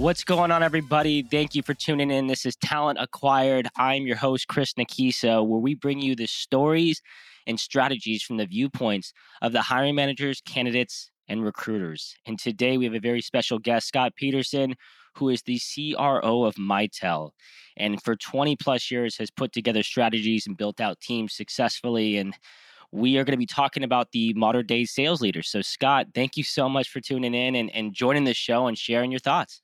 What's 0.00 0.24
going 0.24 0.50
on, 0.50 0.62
everybody? 0.62 1.22
Thank 1.22 1.54
you 1.54 1.62
for 1.62 1.74
tuning 1.74 2.10
in. 2.10 2.26
This 2.26 2.46
is 2.46 2.56
Talent 2.56 2.98
Acquired. 2.98 3.68
I'm 3.76 4.06
your 4.06 4.16
host, 4.16 4.48
Chris 4.48 4.72
Nakiso, 4.72 5.46
where 5.46 5.60
we 5.60 5.74
bring 5.74 6.00
you 6.00 6.16
the 6.16 6.26
stories 6.26 7.02
and 7.46 7.60
strategies 7.60 8.22
from 8.22 8.38
the 8.38 8.46
viewpoints 8.46 9.12
of 9.42 9.52
the 9.52 9.60
hiring 9.60 9.94
managers, 9.94 10.40
candidates, 10.40 11.10
and 11.28 11.44
recruiters. 11.44 12.14
And 12.24 12.38
today 12.38 12.78
we 12.78 12.86
have 12.86 12.94
a 12.94 12.98
very 12.98 13.20
special 13.20 13.58
guest, 13.58 13.88
Scott 13.88 14.14
Peterson, 14.16 14.74
who 15.16 15.28
is 15.28 15.42
the 15.42 15.60
CRO 15.60 16.44
of 16.44 16.54
Mitel. 16.54 17.32
And 17.76 18.02
for 18.02 18.16
20 18.16 18.56
plus 18.56 18.90
years 18.90 19.18
has 19.18 19.30
put 19.30 19.52
together 19.52 19.82
strategies 19.82 20.46
and 20.46 20.56
built 20.56 20.80
out 20.80 20.98
teams 21.00 21.34
successfully. 21.34 22.16
And 22.16 22.34
we 22.90 23.18
are 23.18 23.24
going 23.24 23.34
to 23.34 23.36
be 23.36 23.44
talking 23.44 23.84
about 23.84 24.12
the 24.12 24.32
modern 24.32 24.64
day 24.64 24.86
sales 24.86 25.20
leaders. 25.20 25.50
So, 25.50 25.60
Scott, 25.60 26.06
thank 26.14 26.38
you 26.38 26.42
so 26.42 26.70
much 26.70 26.88
for 26.88 27.02
tuning 27.02 27.34
in 27.34 27.54
and, 27.54 27.70
and 27.74 27.92
joining 27.92 28.24
the 28.24 28.32
show 28.32 28.66
and 28.66 28.78
sharing 28.78 29.10
your 29.10 29.20
thoughts. 29.20 29.60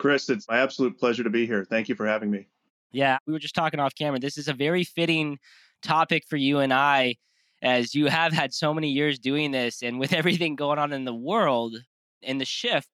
Chris, 0.00 0.30
it's 0.30 0.48
my 0.48 0.58
absolute 0.58 0.98
pleasure 0.98 1.22
to 1.22 1.28
be 1.28 1.46
here. 1.46 1.62
Thank 1.62 1.90
you 1.90 1.94
for 1.94 2.06
having 2.06 2.30
me. 2.30 2.48
Yeah, 2.90 3.18
we 3.26 3.34
were 3.34 3.38
just 3.38 3.54
talking 3.54 3.78
off 3.78 3.94
camera. 3.94 4.18
This 4.18 4.38
is 4.38 4.48
a 4.48 4.54
very 4.54 4.82
fitting 4.82 5.38
topic 5.82 6.24
for 6.26 6.38
you 6.38 6.58
and 6.58 6.72
I, 6.72 7.16
as 7.62 7.94
you 7.94 8.06
have 8.06 8.32
had 8.32 8.54
so 8.54 8.72
many 8.72 8.88
years 8.88 9.18
doing 9.18 9.50
this. 9.50 9.82
And 9.82 10.00
with 10.00 10.12
everything 10.14 10.56
going 10.56 10.78
on 10.78 10.94
in 10.94 11.04
the 11.04 11.14
world 11.14 11.76
and 12.22 12.40
the 12.40 12.46
shift, 12.46 12.88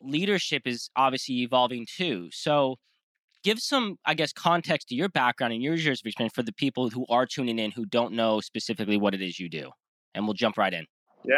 leadership 0.00 0.62
is 0.64 0.88
obviously 0.96 1.42
evolving 1.42 1.86
too. 1.86 2.30
So, 2.32 2.76
give 3.44 3.58
some, 3.58 3.98
I 4.06 4.14
guess, 4.14 4.32
context 4.32 4.88
to 4.88 4.94
your 4.94 5.10
background 5.10 5.52
and 5.52 5.62
your 5.62 5.74
years 5.74 6.00
of 6.00 6.06
experience 6.06 6.32
for 6.34 6.42
the 6.42 6.54
people 6.54 6.88
who 6.88 7.04
are 7.10 7.26
tuning 7.26 7.58
in 7.58 7.72
who 7.72 7.84
don't 7.84 8.14
know 8.14 8.40
specifically 8.40 8.96
what 8.96 9.14
it 9.14 9.20
is 9.20 9.38
you 9.38 9.50
do. 9.50 9.70
And 10.14 10.24
we'll 10.24 10.34
jump 10.34 10.56
right 10.56 10.72
in. 10.72 10.86
Yeah, 11.26 11.36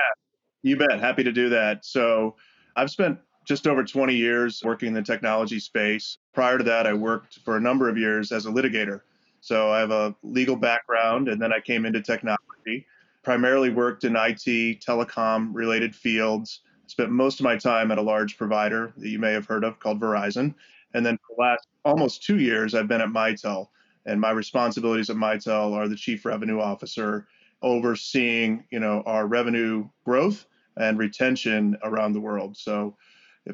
you 0.63 0.77
bet. 0.77 1.01
Happy 1.01 1.25
to 1.25 1.33
do 1.33 1.49
that. 1.49 1.85
So, 1.85 2.37
I've 2.77 2.91
spent 2.91 3.19
just 3.45 3.67
over 3.67 3.85
20 3.85 4.15
years 4.15 4.63
working 4.65 4.89
in 4.89 4.95
the 4.95 5.03
technology 5.03 5.59
space. 5.59 6.19
Prior 6.33 6.59
to 6.59 6.65
that, 6.65 6.87
I 6.87 6.95
worked 6.95 7.41
for 7.45 7.57
a 7.57 7.61
number 7.61 7.89
of 7.89 7.99
years 7.99 8.33
as 8.33 8.47
a 8.47 8.51
litigator. 8.51 9.01
So 9.41 9.71
I 9.71 9.81
have 9.81 9.91
a 9.91 10.15
legal 10.23 10.57
background, 10.57 11.29
and 11.29 11.41
then 11.41 11.53
I 11.53 11.61
came 11.61 11.87
into 11.87 12.03
technology. 12.03 12.87
Primarily 13.23 13.71
worked 13.71 14.05
in 14.05 14.17
IT, 14.17 14.81
telecom 14.81 15.51
related 15.53 15.95
fields. 15.95 16.61
Spent 16.87 17.11
most 17.11 17.41
of 17.41 17.45
my 17.45 17.57
time 17.57 17.91
at 17.91 17.99
a 17.99 18.03
large 18.03 18.37
provider 18.37 18.93
that 18.97 19.09
you 19.09 19.19
may 19.19 19.33
have 19.33 19.47
heard 19.47 19.65
of 19.65 19.79
called 19.79 20.01
Verizon. 20.01 20.55
And 20.95 21.07
then 21.07 21.17
for 21.17 21.35
the 21.37 21.43
last 21.43 21.67
almost 21.85 22.23
two 22.23 22.39
years, 22.39 22.75
I've 22.75 22.89
been 22.89 23.01
at 23.01 23.09
Mitel. 23.09 23.69
And 24.07 24.21
my 24.21 24.31
responsibilities 24.31 25.11
at 25.11 25.17
Mitel 25.17 25.73
are 25.75 25.89
the 25.89 25.97
chief 25.97 26.25
revenue 26.25 26.61
officer, 26.61 27.29
overseeing 27.63 28.65
you 28.71 28.81
know 28.81 29.03
our 29.07 29.27
revenue 29.27 29.89
growth 30.05 30.47
and 30.77 30.99
retention 30.99 31.77
around 31.83 32.13
the 32.13 32.21
world. 32.21 32.57
So 32.57 32.97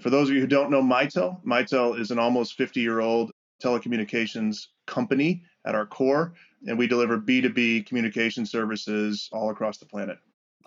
for 0.00 0.10
those 0.10 0.28
of 0.28 0.34
you 0.34 0.40
who 0.40 0.46
don't 0.46 0.70
know 0.70 0.82
Mitel, 0.82 1.42
Mitel 1.44 1.98
is 1.98 2.10
an 2.10 2.18
almost 2.18 2.54
50 2.54 2.80
year 2.80 3.00
old 3.00 3.30
telecommunications 3.62 4.66
company 4.86 5.42
at 5.66 5.74
our 5.74 5.86
core, 5.86 6.34
and 6.66 6.78
we 6.78 6.86
deliver 6.86 7.18
B2B 7.18 7.86
communication 7.86 8.46
services 8.46 9.28
all 9.32 9.50
across 9.50 9.78
the 9.78 9.86
planet. 9.86 10.18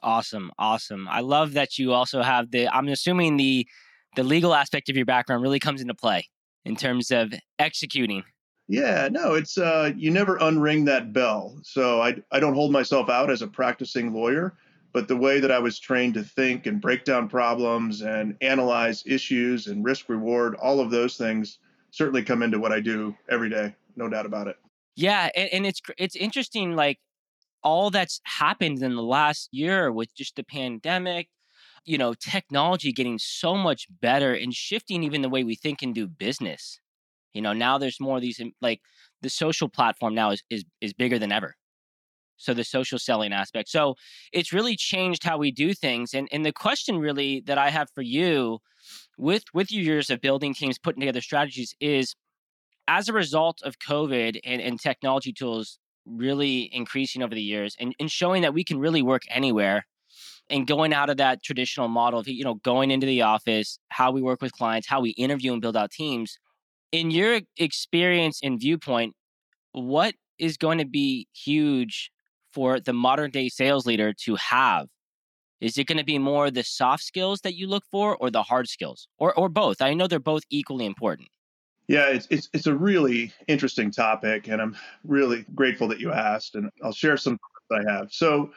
Awesome, 0.02 0.52
awesome. 0.58 1.08
I 1.10 1.20
love 1.20 1.54
that 1.54 1.78
you 1.78 1.94
also 1.94 2.22
have 2.22 2.52
the 2.52 2.68
I'm 2.70 2.88
assuming 2.88 3.38
the 3.38 3.68
the 4.16 4.24
legal 4.24 4.56
aspect 4.56 4.90
of 4.90 4.96
your 4.96 5.06
background 5.06 5.44
really 5.44 5.60
comes 5.60 5.82
into 5.82 5.94
play 5.94 6.28
in 6.66 6.76
terms 6.76 7.12
of 7.12 7.34
executing. 7.60 8.24
Yeah, 8.68 9.10
no, 9.12 9.34
it's 9.34 9.58
uh 9.58 9.92
you 9.98 10.12
never 10.12 10.38
unring 10.40 10.86
that 10.86 11.12
bell. 11.12 11.60
So 11.64 12.02
I 12.02 12.16
I 12.32 12.40
don't 12.40 12.54
hold 12.54 12.72
myself 12.72 13.10
out 13.10 13.30
as 13.30 13.42
a 13.42 13.48
practicing 13.48 14.14
lawyer, 14.14 14.56
but 14.92 15.08
the 15.08 15.18
way 15.18 15.40
that 15.40 15.52
I 15.52 15.60
was 15.60 15.80
trained 15.80 16.16
to 16.16 16.24
think 16.24 16.66
and 16.66 16.82
break 16.82 17.04
down 17.04 17.30
problems 17.30 18.02
and 18.02 18.36
analyze 18.42 19.04
issues 19.06 19.68
and 19.68 19.86
risk 19.86 20.10
reward, 20.10 20.56
all 20.56 20.80
of 20.80 20.90
those 20.90 21.16
things 21.16 21.60
certainly 21.92 22.24
come 22.24 22.42
into 22.42 22.60
what 22.60 22.72
I 22.72 22.80
do 22.80 23.16
every 23.30 23.50
day, 23.50 23.76
no 23.96 24.10
doubt 24.10 24.26
about 24.26 24.48
it. 24.48 24.58
Yeah, 24.96 25.30
and, 25.36 25.50
and 25.54 25.66
it's 25.66 25.82
it's 25.98 26.16
interesting 26.16 26.76
like 26.76 27.00
all 27.64 27.90
that's 27.90 28.20
happened 28.24 28.82
in 28.82 28.96
the 28.96 29.04
last 29.04 29.50
year 29.52 29.92
with 29.92 30.14
just 30.16 30.36
the 30.36 30.44
pandemic, 30.44 31.30
you 31.86 31.98
know, 31.98 32.14
technology 32.14 32.92
getting 32.92 33.20
so 33.20 33.56
much 33.56 33.88
better 34.02 34.34
and 34.34 34.54
shifting 34.54 35.04
even 35.04 35.22
the 35.22 35.30
way 35.30 35.44
we 35.44 35.56
think 35.56 35.82
and 35.82 35.94
do 35.94 36.08
business. 36.08 36.80
You 37.34 37.42
know, 37.42 37.54
now 37.54 37.78
there's 37.78 38.00
more 38.00 38.18
of 38.18 38.22
these 38.22 38.42
like 38.62 38.82
the 39.22 39.30
social 39.30 39.70
platform 39.70 40.16
now 40.16 40.32
is 40.32 40.44
is 40.50 40.66
is 40.82 40.94
bigger 40.94 41.20
than 41.20 41.32
ever 41.32 41.56
so 42.40 42.54
the 42.54 42.64
social 42.64 42.98
selling 42.98 43.32
aspect. 43.32 43.70
So 43.70 43.96
it's 44.34 44.52
really 44.52 44.76
changed 44.76 45.24
how 45.24 45.38
we 45.38 45.52
do 45.52 45.74
things 45.74 46.14
and 46.14 46.28
and 46.32 46.46
the 46.46 46.52
question 46.52 46.98
really 46.98 47.44
that 47.46 47.58
i 47.58 47.70
have 47.70 47.90
for 47.94 48.02
you 48.02 48.60
with 49.18 49.44
with 49.54 49.72
your 49.72 49.84
years 49.84 50.10
of 50.10 50.22
building 50.22 50.54
teams 50.54 50.78
putting 50.78 51.02
together 51.02 51.22
strategies 51.22 51.76
is 51.80 52.16
as 52.88 53.08
a 53.08 53.14
result 53.14 53.62
of 53.64 53.80
covid 53.80 54.40
and, 54.44 54.62
and 54.62 54.80
technology 54.80 55.34
tools 55.34 55.80
really 56.06 56.70
increasing 56.74 57.22
over 57.22 57.36
the 57.36 57.42
years 57.42 57.76
and, 57.80 57.94
and 58.00 58.10
showing 58.10 58.42
that 58.42 58.54
we 58.54 58.64
can 58.64 58.80
really 58.80 59.02
work 59.02 59.22
anywhere 59.30 59.86
and 60.50 60.66
going 60.66 60.94
out 60.94 61.10
of 61.10 61.18
that 61.18 61.44
traditional 61.44 61.88
model 61.88 62.20
of 62.20 62.28
you 62.28 62.44
know 62.44 62.56
going 62.56 62.92
into 62.92 63.06
the 63.06 63.22
office 63.22 63.80
how 63.90 64.12
we 64.12 64.22
work 64.22 64.42
with 64.42 64.52
clients 64.54 64.88
how 64.88 65.02
we 65.02 65.12
interview 65.12 65.54
and 65.54 65.62
build 65.62 65.78
out 65.78 65.92
teams 65.92 66.38
in 66.92 67.12
your 67.12 67.42
experience 67.58 68.40
and 68.42 68.60
viewpoint 68.60 69.14
what 69.74 70.16
is 70.40 70.58
going 70.58 70.78
to 70.78 70.86
be 70.86 71.28
huge 71.34 72.12
for 72.60 72.78
the 72.78 72.92
modern 72.92 73.32
day 73.32 73.48
sales 73.48 73.86
leader 73.86 74.12
to 74.12 74.36
have? 74.36 74.88
Is 75.62 75.78
it 75.78 75.88
going 75.88 75.98
to 75.98 76.04
be 76.04 76.20
more 76.20 76.52
the 76.52 76.62
soft 76.62 77.04
skills 77.04 77.40
that 77.46 77.56
you 77.56 77.68
look 77.68 77.86
for 77.90 78.18
or 78.18 78.30
the 78.30 78.44
hard 78.44 78.68
skills 78.68 79.08
or, 79.18 79.34
or 79.40 79.48
both? 79.48 79.82
I 79.82 79.94
know 79.94 80.08
they're 80.08 80.20
both 80.20 80.44
equally 80.50 80.86
important. 80.86 81.30
Yeah, 81.88 82.10
it's, 82.10 82.28
it's, 82.30 82.50
it's 82.54 82.68
a 82.68 82.76
really 82.76 83.32
interesting 83.48 83.92
topic, 83.92 84.50
and 84.50 84.62
I'm 84.62 84.76
really 85.06 85.46
grateful 85.56 85.88
that 85.88 86.02
you 86.02 86.12
asked. 86.12 86.56
And 86.56 86.70
I'll 86.84 86.92
share 86.92 87.16
some 87.16 87.38
thoughts 87.38 87.86
I 87.88 87.92
have. 87.94 88.12
So, 88.12 88.52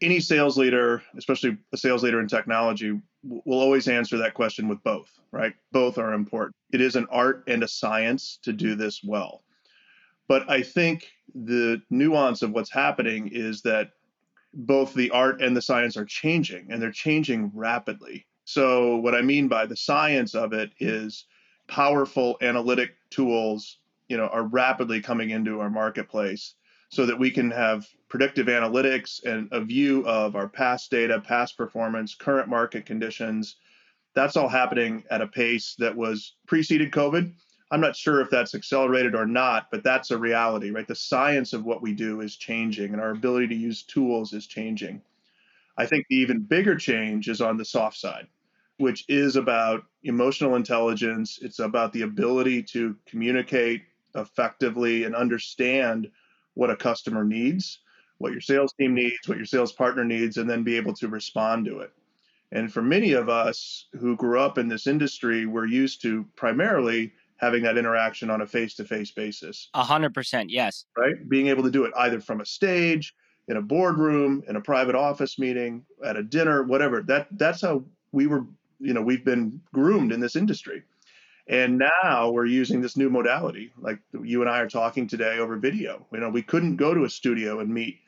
any 0.00 0.18
sales 0.18 0.58
leader, 0.58 1.00
especially 1.16 1.56
a 1.72 1.76
sales 1.76 2.02
leader 2.02 2.18
in 2.18 2.26
technology, 2.26 3.00
will 3.22 3.60
always 3.60 3.86
answer 3.86 4.18
that 4.18 4.34
question 4.34 4.66
with 4.66 4.82
both, 4.82 5.08
right? 5.30 5.54
Both 5.70 5.96
are 5.96 6.12
important. 6.12 6.56
It 6.72 6.80
is 6.80 6.96
an 6.96 7.06
art 7.12 7.44
and 7.46 7.62
a 7.62 7.68
science 7.68 8.40
to 8.42 8.52
do 8.52 8.74
this 8.74 9.00
well. 9.04 9.44
But 10.32 10.48
I 10.48 10.62
think 10.62 11.12
the 11.34 11.82
nuance 11.90 12.40
of 12.40 12.52
what's 12.52 12.72
happening 12.72 13.28
is 13.30 13.60
that 13.64 13.90
both 14.54 14.94
the 14.94 15.10
art 15.10 15.42
and 15.42 15.54
the 15.54 15.60
science 15.60 15.94
are 15.94 16.06
changing 16.06 16.68
and 16.70 16.80
they're 16.80 16.90
changing 16.90 17.50
rapidly. 17.52 18.26
So, 18.46 18.96
what 18.96 19.14
I 19.14 19.20
mean 19.20 19.46
by 19.46 19.66
the 19.66 19.76
science 19.76 20.34
of 20.34 20.54
it 20.54 20.70
is 20.80 21.26
powerful 21.68 22.38
analytic 22.40 22.94
tools, 23.10 23.80
you 24.08 24.16
know, 24.16 24.28
are 24.28 24.44
rapidly 24.44 25.02
coming 25.02 25.28
into 25.28 25.60
our 25.60 25.68
marketplace 25.68 26.54
so 26.88 27.04
that 27.04 27.18
we 27.18 27.30
can 27.30 27.50
have 27.50 27.86
predictive 28.08 28.46
analytics 28.46 29.22
and 29.24 29.50
a 29.52 29.60
view 29.60 30.02
of 30.06 30.34
our 30.34 30.48
past 30.48 30.90
data, 30.90 31.20
past 31.20 31.58
performance, 31.58 32.14
current 32.14 32.48
market 32.48 32.86
conditions. 32.86 33.56
That's 34.14 34.38
all 34.38 34.48
happening 34.48 35.04
at 35.10 35.20
a 35.20 35.26
pace 35.26 35.74
that 35.78 35.94
was 35.94 36.36
preceded 36.46 36.90
COVID 36.90 37.34
I'm 37.72 37.80
not 37.80 37.96
sure 37.96 38.20
if 38.20 38.28
that's 38.28 38.54
accelerated 38.54 39.14
or 39.14 39.24
not, 39.24 39.70
but 39.70 39.82
that's 39.82 40.10
a 40.10 40.18
reality, 40.18 40.70
right? 40.70 40.86
The 40.86 40.94
science 40.94 41.54
of 41.54 41.64
what 41.64 41.80
we 41.80 41.94
do 41.94 42.20
is 42.20 42.36
changing 42.36 42.92
and 42.92 43.00
our 43.00 43.12
ability 43.12 43.48
to 43.48 43.54
use 43.54 43.82
tools 43.82 44.34
is 44.34 44.46
changing. 44.46 45.00
I 45.78 45.86
think 45.86 46.04
the 46.08 46.16
even 46.16 46.40
bigger 46.40 46.76
change 46.76 47.30
is 47.30 47.40
on 47.40 47.56
the 47.56 47.64
soft 47.64 47.96
side, 47.96 48.26
which 48.76 49.06
is 49.08 49.36
about 49.36 49.84
emotional 50.02 50.56
intelligence. 50.56 51.38
It's 51.40 51.60
about 51.60 51.94
the 51.94 52.02
ability 52.02 52.62
to 52.64 52.94
communicate 53.06 53.84
effectively 54.14 55.04
and 55.04 55.16
understand 55.16 56.10
what 56.52 56.68
a 56.68 56.76
customer 56.76 57.24
needs, 57.24 57.78
what 58.18 58.32
your 58.32 58.42
sales 58.42 58.74
team 58.74 58.92
needs, 58.92 59.26
what 59.26 59.38
your 59.38 59.46
sales 59.46 59.72
partner 59.72 60.04
needs, 60.04 60.36
and 60.36 60.48
then 60.48 60.62
be 60.62 60.76
able 60.76 60.92
to 60.96 61.08
respond 61.08 61.64
to 61.64 61.78
it. 61.78 61.92
And 62.52 62.70
for 62.70 62.82
many 62.82 63.12
of 63.12 63.30
us 63.30 63.86
who 63.98 64.14
grew 64.14 64.38
up 64.38 64.58
in 64.58 64.68
this 64.68 64.86
industry, 64.86 65.46
we're 65.46 65.64
used 65.64 66.02
to 66.02 66.26
primarily 66.36 67.14
having 67.42 67.64
that 67.64 67.76
interaction 67.76 68.30
on 68.30 68.40
a 68.40 68.46
face-to-face 68.46 69.10
basis. 69.10 69.68
A 69.74 69.82
hundred 69.82 70.14
percent, 70.14 70.48
yes. 70.48 70.86
Right, 70.96 71.28
being 71.28 71.48
able 71.48 71.64
to 71.64 71.70
do 71.70 71.84
it 71.84 71.92
either 71.98 72.20
from 72.20 72.40
a 72.40 72.46
stage, 72.46 73.14
in 73.48 73.56
a 73.56 73.60
boardroom, 73.60 74.44
in 74.48 74.54
a 74.54 74.60
private 74.60 74.94
office 74.94 75.38
meeting, 75.38 75.84
at 76.04 76.16
a 76.16 76.22
dinner, 76.22 76.62
whatever. 76.62 77.02
That 77.02 77.26
that's 77.32 77.60
how 77.60 77.84
we 78.12 78.28
were. 78.28 78.46
You 78.78 78.94
know, 78.94 79.02
we've 79.02 79.24
been 79.24 79.60
groomed 79.72 80.12
in 80.12 80.20
this 80.20 80.34
industry, 80.34 80.82
and 81.48 81.78
now 81.78 82.30
we're 82.30 82.46
using 82.46 82.80
this 82.80 82.96
new 82.96 83.10
modality, 83.10 83.72
like 83.78 83.98
you 84.24 84.40
and 84.40 84.50
I 84.50 84.58
are 84.58 84.68
talking 84.68 85.06
today 85.06 85.38
over 85.38 85.56
video. 85.56 86.06
You 86.12 86.20
know, 86.20 86.28
we 86.30 86.42
couldn't 86.42 86.76
go 86.76 86.94
to 86.94 87.04
a 87.04 87.10
studio 87.10 87.60
and 87.60 87.72
meet, 87.72 87.98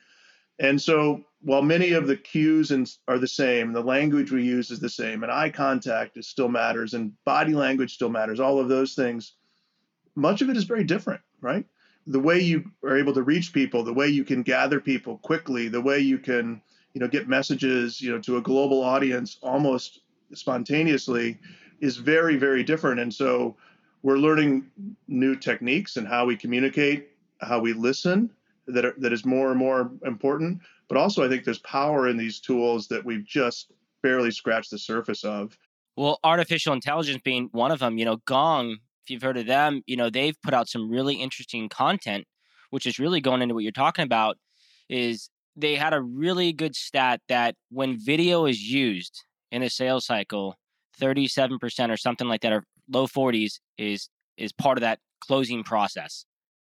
and 0.59 0.81
so 0.81 1.23
while 1.41 1.61
many 1.61 1.91
of 1.91 2.07
the 2.07 2.17
cues 2.17 2.71
and 2.71 2.89
are 3.07 3.19
the 3.19 3.27
same, 3.27 3.71
the 3.71 3.81
language 3.81 4.31
we 4.31 4.43
use 4.43 4.71
is 4.71 4.79
the 4.79 4.89
same, 4.89 5.21
and 5.21 5.31
eye 5.31 5.49
contact 5.49 6.17
is 6.17 6.27
still 6.27 6.49
matters, 6.49 6.95
and 6.95 7.13
body 7.23 7.53
language 7.53 7.93
still 7.93 8.09
matters. 8.09 8.39
All 8.39 8.59
of 8.59 8.67
those 8.67 8.95
things, 8.95 9.33
much 10.15 10.41
of 10.41 10.49
it 10.49 10.57
is 10.57 10.63
very 10.63 10.83
different, 10.83 11.21
right? 11.41 11.65
The 12.07 12.19
way 12.19 12.39
you 12.39 12.71
are 12.83 12.97
able 12.97 13.13
to 13.13 13.21
reach 13.21 13.53
people, 13.53 13.83
the 13.83 13.93
way 13.93 14.07
you 14.07 14.23
can 14.23 14.41
gather 14.41 14.79
people 14.79 15.19
quickly, 15.19 15.67
the 15.67 15.81
way 15.81 15.99
you 15.99 16.17
can, 16.17 16.61
you 16.93 17.01
know, 17.01 17.07
get 17.07 17.27
messages, 17.27 18.01
you 18.01 18.11
know, 18.11 18.19
to 18.21 18.37
a 18.37 18.41
global 18.41 18.81
audience 18.81 19.37
almost 19.43 19.99
spontaneously, 20.33 21.37
is 21.79 21.97
very, 21.97 22.37
very 22.37 22.63
different. 22.63 22.99
And 22.99 23.13
so 23.13 23.55
we're 24.01 24.17
learning 24.17 24.71
new 25.07 25.35
techniques 25.35 25.97
and 25.97 26.07
how 26.07 26.25
we 26.25 26.37
communicate, 26.37 27.09
how 27.41 27.59
we 27.59 27.73
listen, 27.73 28.31
that, 28.67 28.85
are, 28.85 28.95
that 28.97 29.13
is 29.13 29.25
more 29.25 29.49
and 29.51 29.59
more 29.59 29.91
important. 30.05 30.61
But 30.87 30.97
also, 30.97 31.23
I 31.23 31.29
think 31.29 31.43
there's 31.43 31.59
power 31.59 32.07
in 32.07 32.17
these 32.17 32.39
tools 32.39 32.87
that 32.87 33.03
we've 33.03 33.25
just 33.25 33.71
barely 34.03 34.31
scratched 34.31 34.71
the 34.71 34.77
surface 34.77 35.23
of. 35.23 35.57
Well, 35.97 36.19
artificial 36.23 36.73
intelligence 36.73 37.21
being 37.23 37.49
one 37.51 37.71
of 37.71 37.79
them, 37.79 37.97
you 37.97 38.05
know, 38.05 38.17
Gong, 38.25 38.77
if 39.03 39.09
you've 39.09 39.21
heard 39.21 39.37
of 39.37 39.47
them, 39.47 39.81
you 39.85 39.95
know, 39.95 40.09
they've 40.09 40.39
put 40.41 40.53
out 40.53 40.67
some 40.67 40.89
really 40.89 41.15
interesting 41.15 41.69
content, 41.69 42.25
which 42.69 42.85
is 42.85 42.99
really 42.99 43.21
going 43.21 43.41
into 43.41 43.53
what 43.53 43.63
you're 43.63 43.71
talking 43.71 44.03
about, 44.03 44.37
is 44.89 45.29
they 45.55 45.75
had 45.75 45.93
a 45.93 46.01
really 46.01 46.51
good 46.51 46.75
stat 46.75 47.21
that 47.29 47.55
when 47.69 47.97
video 47.97 48.45
is 48.45 48.61
used 48.61 49.23
in 49.51 49.63
a 49.63 49.69
sales 49.69 50.05
cycle, 50.05 50.55
37% 50.99 51.89
or 51.89 51.97
something 51.97 52.27
like 52.27 52.41
that, 52.41 52.51
or 52.51 52.63
low 52.89 53.07
40s 53.07 53.59
is 53.77 54.09
is 54.37 54.51
part 54.51 54.77
of 54.77 54.81
that 54.81 54.99
closing 55.21 55.63
process. 55.63 56.25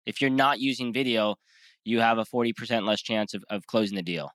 If 0.06 0.22
you're 0.22 0.30
not 0.30 0.60
using 0.60 0.94
video, 0.94 1.36
you 1.86 2.02
have 2.02 2.18
a 2.18 2.26
40% 2.26 2.86
less 2.86 3.02
chance 3.02 3.34
of, 3.34 3.44
of 3.50 3.66
closing 3.68 3.96
the 3.96 4.04
deal 4.04 4.30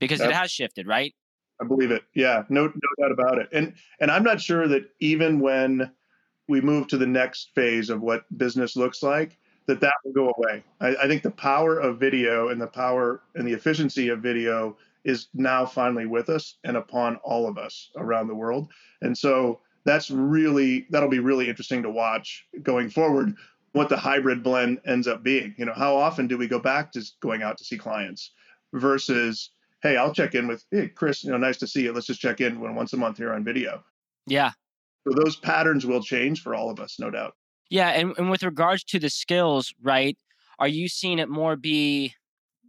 because 0.00 0.18
That's, 0.18 0.30
it 0.30 0.34
has 0.34 0.50
shifted, 0.50 0.86
right? 0.86 1.14
I 1.60 1.64
believe 1.64 1.90
it. 1.90 2.02
Yeah, 2.14 2.42
no, 2.48 2.66
no 2.66 2.72
doubt 3.00 3.12
about 3.12 3.38
it. 3.38 3.48
And 3.52 3.74
and 4.00 4.10
I'm 4.10 4.22
not 4.22 4.40
sure 4.40 4.68
that 4.68 4.90
even 5.00 5.40
when 5.40 5.90
we 6.48 6.60
move 6.60 6.88
to 6.88 6.98
the 6.98 7.06
next 7.06 7.50
phase 7.54 7.90
of 7.90 8.02
what 8.02 8.24
business 8.36 8.76
looks 8.76 9.02
like, 9.02 9.38
that 9.66 9.80
that 9.80 9.94
will 10.04 10.12
go 10.12 10.32
away. 10.36 10.62
I, 10.80 10.96
I 10.96 11.08
think 11.08 11.22
the 11.22 11.30
power 11.30 11.78
of 11.78 11.98
video 11.98 12.48
and 12.48 12.60
the 12.60 12.66
power 12.66 13.22
and 13.34 13.46
the 13.46 13.52
efficiency 13.52 14.08
of 14.08 14.20
video 14.20 14.76
is 15.04 15.28
now 15.34 15.64
finally 15.64 16.06
with 16.06 16.28
us 16.28 16.58
and 16.64 16.76
upon 16.76 17.16
all 17.16 17.48
of 17.48 17.58
us 17.58 17.90
around 17.96 18.26
the 18.26 18.34
world. 18.34 18.68
And 19.02 19.16
so 19.16 19.60
that's 19.84 20.10
really 20.10 20.86
that'll 20.90 21.08
be 21.08 21.20
really 21.20 21.48
interesting 21.48 21.82
to 21.82 21.90
watch 21.90 22.44
going 22.62 22.90
forward 22.90 23.34
what 23.76 23.88
the 23.88 23.96
hybrid 23.96 24.42
blend 24.42 24.80
ends 24.86 25.06
up 25.06 25.22
being. 25.22 25.54
You 25.58 25.66
know, 25.66 25.74
how 25.74 25.94
often 25.94 26.26
do 26.26 26.38
we 26.38 26.48
go 26.48 26.58
back 26.58 26.92
to 26.92 27.02
going 27.20 27.42
out 27.42 27.58
to 27.58 27.64
see 27.64 27.76
clients 27.76 28.32
versus 28.72 29.50
hey, 29.82 29.96
I'll 29.96 30.12
check 30.12 30.34
in 30.34 30.48
with, 30.48 30.64
hey, 30.70 30.88
Chris, 30.88 31.22
you 31.22 31.30
know, 31.30 31.36
nice 31.36 31.58
to 31.58 31.66
see 31.66 31.82
you. 31.82 31.92
Let's 31.92 32.06
just 32.06 32.20
check 32.20 32.40
in 32.40 32.58
once 32.74 32.92
a 32.92 32.96
month 32.96 33.18
here 33.18 33.32
on 33.32 33.44
video. 33.44 33.84
Yeah. 34.26 34.52
So 35.06 35.14
those 35.14 35.36
patterns 35.36 35.86
will 35.86 36.02
change 36.02 36.42
for 36.42 36.54
all 36.54 36.70
of 36.70 36.80
us, 36.80 36.96
no 36.98 37.10
doubt. 37.10 37.34
Yeah. 37.70 37.90
And, 37.90 38.14
and 38.18 38.30
with 38.30 38.42
regards 38.42 38.82
to 38.84 38.98
the 38.98 39.10
skills, 39.10 39.72
right? 39.82 40.16
Are 40.58 40.66
you 40.66 40.88
seeing 40.88 41.18
it 41.18 41.28
more 41.28 41.54
be 41.54 42.14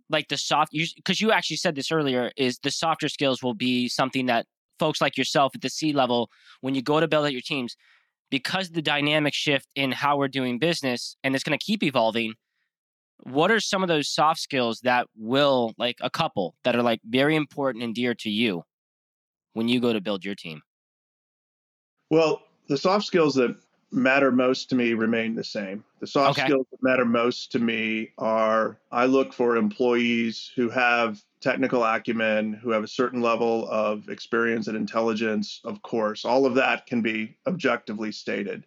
like 0.09 0.27
the 0.27 0.37
soft, 0.37 0.73
because 0.95 1.21
you, 1.21 1.29
you 1.29 1.33
actually 1.33 1.57
said 1.57 1.75
this 1.75 1.91
earlier, 1.91 2.31
is 2.37 2.59
the 2.59 2.71
softer 2.71 3.09
skills 3.09 3.41
will 3.41 3.55
be 3.55 3.87
something 3.87 4.27
that 4.27 4.45
folks 4.77 5.01
like 5.01 5.17
yourself 5.17 5.53
at 5.55 5.61
the 5.61 5.69
C 5.69 5.93
level, 5.93 6.29
when 6.61 6.75
you 6.75 6.81
go 6.81 6.99
to 6.99 7.07
build 7.07 7.25
out 7.25 7.31
your 7.31 7.41
teams, 7.41 7.75
because 8.29 8.69
the 8.69 8.81
dynamic 8.81 9.33
shift 9.33 9.67
in 9.75 9.91
how 9.91 10.17
we're 10.17 10.27
doing 10.27 10.59
business 10.59 11.15
and 11.23 11.35
it's 11.35 11.43
going 11.43 11.57
to 11.57 11.63
keep 11.63 11.83
evolving, 11.83 12.33
what 13.23 13.51
are 13.51 13.59
some 13.59 13.83
of 13.83 13.87
those 13.87 14.09
soft 14.09 14.39
skills 14.39 14.79
that 14.81 15.07
will 15.17 15.73
like 15.77 15.97
a 16.01 16.09
couple 16.09 16.55
that 16.63 16.75
are 16.75 16.83
like 16.83 16.99
very 17.05 17.35
important 17.35 17.83
and 17.83 17.95
dear 17.95 18.13
to 18.13 18.29
you 18.29 18.63
when 19.53 19.67
you 19.67 19.79
go 19.79 19.93
to 19.93 20.01
build 20.01 20.23
your 20.23 20.35
team? 20.35 20.61
Well 22.09 22.43
the 22.67 22.77
soft 22.77 23.05
skills 23.05 23.35
that 23.35 23.55
matter 23.91 24.31
most 24.31 24.69
to 24.69 24.75
me 24.75 24.93
remain 24.93 25.35
the 25.35 25.43
same. 25.43 25.83
The 25.99 26.07
soft 26.07 26.37
okay. 26.37 26.47
skills 26.47 26.67
that 26.71 26.83
matter 26.83 27.05
most 27.05 27.51
to 27.53 27.59
me 27.59 28.11
are 28.17 28.77
i 28.91 29.05
look 29.05 29.33
for 29.33 29.55
employees 29.55 30.51
who 30.55 30.69
have 30.69 31.21
technical 31.39 31.83
acumen 31.83 32.53
who 32.53 32.71
have 32.71 32.83
a 32.83 32.87
certain 32.87 33.21
level 33.21 33.67
of 33.69 34.09
experience 34.09 34.67
and 34.67 34.75
intelligence 34.75 35.61
of 35.63 35.81
course. 35.81 36.25
All 36.25 36.45
of 36.45 36.55
that 36.55 36.85
can 36.85 37.01
be 37.01 37.37
objectively 37.47 38.11
stated. 38.11 38.65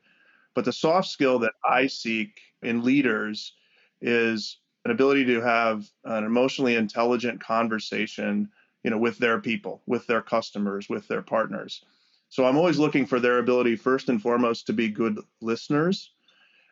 But 0.54 0.64
the 0.64 0.72
soft 0.72 1.08
skill 1.08 1.38
that 1.40 1.52
i 1.68 1.86
seek 1.86 2.40
in 2.62 2.84
leaders 2.84 3.54
is 4.00 4.58
an 4.84 4.90
ability 4.90 5.26
to 5.26 5.40
have 5.40 5.86
an 6.04 6.24
emotionally 6.24 6.76
intelligent 6.76 7.42
conversation 7.42 8.48
you 8.82 8.90
know 8.90 8.98
with 8.98 9.18
their 9.18 9.38
people 9.38 9.82
with 9.86 10.06
their 10.06 10.22
customers 10.22 10.88
with 10.88 11.06
their 11.08 11.22
partners 11.22 11.84
so 12.30 12.46
i'm 12.46 12.56
always 12.56 12.78
looking 12.78 13.04
for 13.04 13.20
their 13.20 13.38
ability 13.38 13.76
first 13.76 14.08
and 14.08 14.22
foremost 14.22 14.66
to 14.66 14.72
be 14.72 14.88
good 14.88 15.18
listeners 15.40 16.12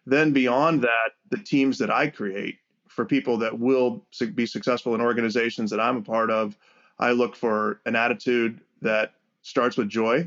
then 0.07 0.33
beyond 0.33 0.83
that 0.83 1.11
the 1.31 1.37
teams 1.37 1.79
that 1.79 1.91
i 1.91 2.07
create 2.07 2.57
for 2.89 3.05
people 3.05 3.37
that 3.37 3.59
will 3.59 4.07
be 4.35 4.47
successful 4.47 4.95
in 4.95 5.01
organizations 5.01 5.71
that 5.71 5.81
i'm 5.81 5.99
a 5.99 6.03
part 6.03 6.31
of 6.31 6.57
i 6.99 7.11
look 7.11 7.37
for 7.37 7.81
an 7.85 7.95
attitude 7.95 8.61
that 8.81 9.13
starts 9.43 9.77
with 9.77 9.89
joy 9.89 10.27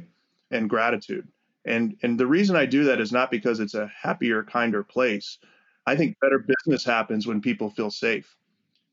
and 0.52 0.70
gratitude 0.70 1.28
and 1.66 1.98
and 2.04 2.20
the 2.20 2.28
reason 2.28 2.56
i 2.56 2.66
do 2.66 2.84
that 2.84 3.02
is 3.02 3.12
not 3.12 3.32
because 3.32 3.60
it's 3.60 3.74
a 3.74 3.92
happier 4.02 4.44
kinder 4.44 4.84
place 4.84 5.40
I 5.86 5.96
think 5.96 6.20
better 6.20 6.40
business 6.40 6.86
happens 6.86 7.26
when 7.26 7.42
people 7.42 7.70
feel 7.70 7.90
safe. 7.90 8.36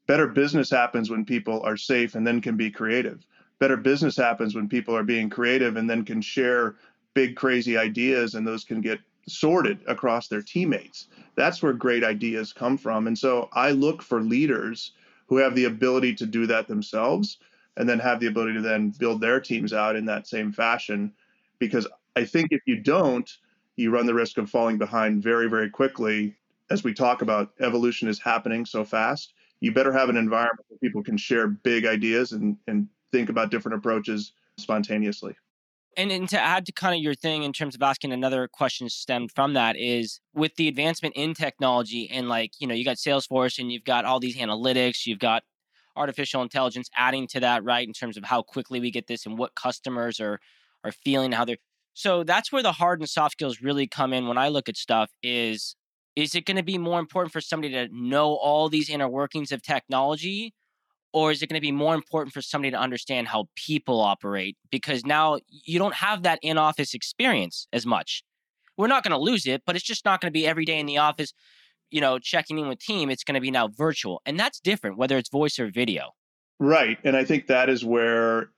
Better 0.06 0.26
business 0.26 0.70
happens 0.70 1.10
when 1.10 1.24
people 1.24 1.60
are 1.62 1.76
safe 1.76 2.14
and 2.14 2.26
then 2.26 2.40
can 2.40 2.56
be 2.56 2.70
creative. 2.70 3.26
Better 3.58 3.76
business 3.76 4.16
happens 4.16 4.54
when 4.54 4.68
people 4.68 4.96
are 4.96 5.02
being 5.02 5.30
creative 5.30 5.76
and 5.76 5.88
then 5.88 6.04
can 6.04 6.20
share 6.20 6.76
big, 7.14 7.36
crazy 7.36 7.76
ideas 7.76 8.34
and 8.34 8.46
those 8.46 8.64
can 8.64 8.80
get 8.80 9.00
sorted 9.26 9.80
across 9.86 10.28
their 10.28 10.42
teammates. 10.42 11.08
That's 11.34 11.62
where 11.62 11.72
great 11.72 12.04
ideas 12.04 12.52
come 12.52 12.78
from. 12.78 13.06
And 13.06 13.18
so 13.18 13.48
I 13.52 13.72
look 13.72 14.02
for 14.02 14.22
leaders 14.22 14.92
who 15.26 15.36
have 15.36 15.54
the 15.54 15.64
ability 15.64 16.14
to 16.14 16.26
do 16.26 16.46
that 16.46 16.68
themselves 16.68 17.38
and 17.76 17.88
then 17.88 17.98
have 17.98 18.20
the 18.20 18.26
ability 18.26 18.54
to 18.54 18.60
then 18.60 18.90
build 18.90 19.20
their 19.20 19.40
teams 19.40 19.72
out 19.72 19.96
in 19.96 20.04
that 20.06 20.26
same 20.26 20.52
fashion. 20.52 21.12
Because 21.58 21.86
I 22.16 22.24
think 22.24 22.48
if 22.50 22.62
you 22.66 22.80
don't, 22.80 23.30
you 23.76 23.90
run 23.90 24.06
the 24.06 24.14
risk 24.14 24.38
of 24.38 24.50
falling 24.50 24.78
behind 24.78 25.22
very, 25.22 25.48
very 25.48 25.70
quickly 25.70 26.34
as 26.70 26.84
we 26.84 26.92
talk 26.92 27.22
about 27.22 27.52
evolution 27.60 28.08
is 28.08 28.18
happening 28.18 28.64
so 28.64 28.84
fast, 28.84 29.32
you 29.60 29.72
better 29.72 29.92
have 29.92 30.08
an 30.08 30.16
environment 30.16 30.66
where 30.68 30.78
people 30.78 31.02
can 31.02 31.16
share 31.16 31.48
big 31.48 31.86
ideas 31.86 32.32
and, 32.32 32.56
and 32.66 32.88
think 33.12 33.28
about 33.28 33.50
different 33.50 33.78
approaches 33.78 34.32
spontaneously. 34.58 35.36
And, 35.96 36.12
and 36.12 36.28
to 36.28 36.40
add 36.40 36.64
to 36.66 36.72
kind 36.72 36.94
of 36.94 37.02
your 37.02 37.14
thing 37.14 37.42
in 37.42 37.52
terms 37.52 37.74
of 37.74 37.82
asking 37.82 38.12
another 38.12 38.46
question 38.46 38.88
stemmed 38.88 39.32
from 39.32 39.54
that 39.54 39.76
is 39.76 40.20
with 40.32 40.54
the 40.56 40.68
advancement 40.68 41.16
in 41.16 41.34
technology 41.34 42.08
and 42.10 42.28
like, 42.28 42.52
you 42.60 42.66
know, 42.66 42.74
you 42.74 42.84
got 42.84 42.98
Salesforce 42.98 43.58
and 43.58 43.72
you've 43.72 43.84
got 43.84 44.04
all 44.04 44.20
these 44.20 44.36
analytics, 44.36 45.06
you've 45.06 45.18
got 45.18 45.42
artificial 45.96 46.42
intelligence 46.42 46.88
adding 46.96 47.26
to 47.28 47.40
that, 47.40 47.64
right? 47.64 47.86
In 47.86 47.92
terms 47.92 48.16
of 48.16 48.24
how 48.24 48.42
quickly 48.42 48.78
we 48.78 48.92
get 48.92 49.08
this 49.08 49.26
and 49.26 49.36
what 49.36 49.54
customers 49.54 50.20
are 50.20 50.38
are 50.84 50.92
feeling, 50.92 51.32
how 51.32 51.44
they're 51.44 51.56
so 51.94 52.22
that's 52.22 52.52
where 52.52 52.62
the 52.62 52.70
hard 52.70 53.00
and 53.00 53.08
soft 53.08 53.32
skills 53.32 53.60
really 53.60 53.88
come 53.88 54.12
in 54.12 54.28
when 54.28 54.38
I 54.38 54.48
look 54.50 54.68
at 54.68 54.76
stuff 54.76 55.10
is 55.20 55.74
is 56.14 56.34
it 56.36 56.46
going 56.46 56.56
to 56.56 56.62
be 56.62 56.78
more 56.78 57.00
important 57.00 57.32
for 57.32 57.40
somebody 57.40 57.72
to 57.72 57.88
know 57.92 58.34
all 58.34 58.68
these 58.68 58.88
inner 58.88 59.08
workings 59.08 59.50
of 59.50 59.62
technology 59.62 60.54
or 61.18 61.32
is 61.32 61.42
it 61.42 61.48
going 61.48 61.60
to 61.60 61.60
be 61.60 61.72
more 61.72 61.96
important 61.96 62.32
for 62.32 62.40
somebody 62.40 62.70
to 62.70 62.78
understand 62.78 63.26
how 63.26 63.48
people 63.56 64.00
operate? 64.00 64.56
Because 64.70 65.04
now 65.04 65.38
you 65.48 65.76
don't 65.76 65.94
have 65.94 66.22
that 66.22 66.38
in 66.42 66.56
office 66.56 66.94
experience 66.94 67.66
as 67.72 67.84
much. 67.84 68.22
We're 68.76 68.86
not 68.86 69.02
going 69.02 69.10
to 69.10 69.18
lose 69.18 69.44
it 69.44 69.62
but 69.66 69.74
it's 69.74 69.84
just 69.84 70.04
not 70.04 70.20
going 70.20 70.30
to 70.32 70.38
be 70.40 70.46
every 70.46 70.64
day 70.64 70.78
in 70.78 70.86
the 70.86 70.98
office 70.98 71.32
you 71.90 72.00
know 72.00 72.20
checking 72.20 72.58
in 72.60 72.68
with 72.68 72.78
team 72.78 73.10
it's 73.10 73.24
going 73.24 73.34
to 73.34 73.40
be 73.40 73.50
now 73.50 73.66
virtual 73.66 74.22
and 74.24 74.38
that's 74.38 74.60
different 74.60 74.96
whether 74.96 75.18
it's 75.18 75.30
voice 75.30 75.58
or 75.58 75.68
video. 75.68 76.12
Right 76.60 76.98
and 77.02 77.16
i 77.16 77.24
think 77.24 77.48
that 77.48 77.68
is 77.68 77.84
where 77.84 78.50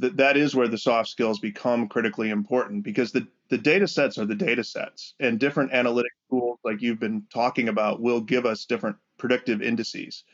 th- 0.00 0.14
that 0.14 0.36
is 0.36 0.54
where 0.54 0.68
the 0.68 0.78
soft 0.78 1.08
skills 1.08 1.38
become 1.38 1.88
critically 1.88 2.30
important 2.30 2.82
because 2.82 3.12
the, 3.12 3.26
the 3.50 3.58
data 3.58 3.86
sets 3.86 4.18
are 4.18 4.26
the 4.26 4.34
data 4.34 4.64
sets 4.64 5.14
and 5.20 5.38
different 5.38 5.72
analytic 5.72 6.12
tools 6.30 6.58
like 6.64 6.82
you've 6.82 7.00
been 7.00 7.22
talking 7.32 7.68
about 7.68 8.00
will 8.00 8.20
give 8.20 8.46
us 8.46 8.64
different 8.64 8.96
predictive 9.18 9.62
indices. 9.62 10.24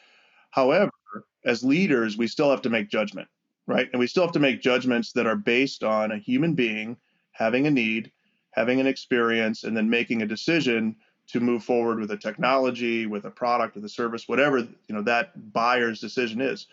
However 0.51 0.91
as 1.45 1.63
leaders 1.63 2.17
we 2.17 2.27
still 2.27 2.51
have 2.51 2.63
to 2.63 2.71
make 2.71 2.89
judgment 2.89 3.29
right 3.67 3.89
and 3.93 4.01
we 4.01 4.07
still 4.07 4.25
have 4.25 4.33
to 4.33 4.41
make 4.41 4.63
judgments 4.63 5.13
that 5.13 5.27
are 5.27 5.37
based 5.37 5.85
on 5.85 6.13
a 6.13 6.19
human 6.19 6.55
being 6.55 6.97
having 7.33 7.67
a 7.67 7.71
need 7.71 8.11
having 8.51 8.81
an 8.81 8.87
experience 8.87 9.65
and 9.65 9.77
then 9.77 9.89
making 9.91 10.23
a 10.23 10.27
decision 10.27 10.95
to 11.27 11.41
move 11.41 11.65
forward 11.65 11.99
with 11.99 12.11
a 12.11 12.17
technology 12.17 13.07
with 13.07 13.25
a 13.25 13.31
product 13.31 13.75
with 13.75 13.85
a 13.85 13.89
service 13.89 14.29
whatever 14.29 14.59
you 14.59 14.95
know 14.95 15.03
that 15.03 15.53
buyer's 15.53 16.01
decision 16.01 16.41
is 16.41 16.67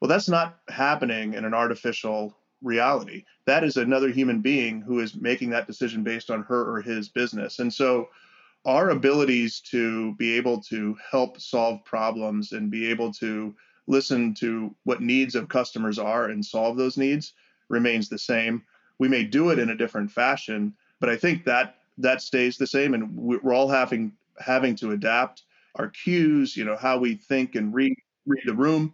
well, 0.00 0.08
that's 0.08 0.28
not 0.28 0.58
happening 0.68 1.34
in 1.34 1.44
an 1.44 1.54
artificial 1.54 2.36
reality. 2.62 3.24
That 3.46 3.64
is 3.64 3.76
another 3.76 4.10
human 4.10 4.40
being 4.40 4.80
who 4.80 5.00
is 5.00 5.14
making 5.14 5.50
that 5.50 5.66
decision 5.66 6.02
based 6.02 6.30
on 6.30 6.42
her 6.42 6.70
or 6.70 6.82
his 6.82 7.08
business. 7.08 7.60
And 7.60 7.72
so 7.72 8.08
our 8.64 8.90
abilities 8.90 9.60
to 9.70 10.14
be 10.14 10.36
able 10.36 10.60
to 10.64 10.96
help 11.10 11.40
solve 11.40 11.84
problems 11.84 12.52
and 12.52 12.70
be 12.70 12.90
able 12.90 13.12
to 13.14 13.54
listen 13.86 14.34
to 14.34 14.74
what 14.84 15.00
needs 15.00 15.34
of 15.34 15.48
customers 15.48 15.98
are 15.98 16.26
and 16.26 16.44
solve 16.44 16.76
those 16.76 16.96
needs 16.96 17.32
remains 17.68 18.08
the 18.08 18.18
same. 18.18 18.62
We 18.98 19.08
may 19.08 19.24
do 19.24 19.50
it 19.50 19.58
in 19.58 19.70
a 19.70 19.76
different 19.76 20.10
fashion, 20.10 20.74
but 21.00 21.08
I 21.08 21.16
think 21.16 21.44
that 21.44 21.76
that 21.98 22.22
stays 22.22 22.58
the 22.58 22.66
same 22.66 22.94
and 22.94 23.14
we're 23.16 23.54
all 23.54 23.68
having 23.68 24.12
having 24.38 24.76
to 24.76 24.92
adapt 24.92 25.42
our 25.76 25.88
cues, 25.88 26.56
you 26.56 26.64
know, 26.64 26.76
how 26.76 26.98
we 26.98 27.14
think 27.14 27.54
and 27.54 27.74
read 27.74 27.94
read 28.26 28.42
the 28.44 28.54
room 28.54 28.92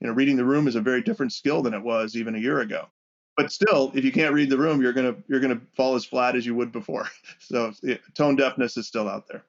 you 0.00 0.08
know, 0.08 0.12
reading 0.12 0.36
the 0.36 0.44
room 0.44 0.68
is 0.68 0.76
a 0.76 0.80
very 0.80 1.00
different 1.02 1.32
skill 1.32 1.62
than 1.62 1.72
it 1.74 1.82
was 1.82 2.14
even 2.16 2.34
a 2.34 2.38
year 2.38 2.60
ago. 2.60 2.88
but 3.36 3.50
still, 3.50 3.90
if 3.94 4.04
you 4.04 4.12
can't 4.12 4.34
read 4.34 4.50
the 4.50 4.58
room, 4.58 4.80
you're 4.82 4.92
gonna 4.92 5.16
you're 5.28 5.40
gonna 5.40 5.60
fall 5.76 5.94
as 5.94 6.04
flat 6.04 6.36
as 6.36 6.44
you 6.46 6.54
would 6.54 6.72
before. 6.72 7.08
So 7.38 7.72
it, 7.82 8.00
tone 8.14 8.36
deafness 8.36 8.76
is 8.76 8.86
still 8.86 9.08
out 9.08 9.26
there. 9.28 9.44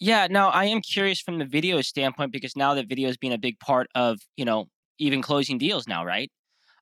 Yeah, 0.00 0.28
now 0.30 0.48
I 0.48 0.64
am 0.64 0.80
curious 0.80 1.20
from 1.20 1.38
the 1.38 1.44
video 1.44 1.82
standpoint 1.82 2.32
because 2.32 2.56
now 2.56 2.74
that 2.74 2.88
video 2.88 3.08
has 3.08 3.18
been 3.18 3.32
a 3.32 3.38
big 3.38 3.58
part 3.60 3.86
of, 3.94 4.18
you 4.36 4.46
know, 4.46 4.66
even 4.98 5.20
closing 5.20 5.58
deals 5.58 5.86
now, 5.86 6.04
right? 6.04 6.30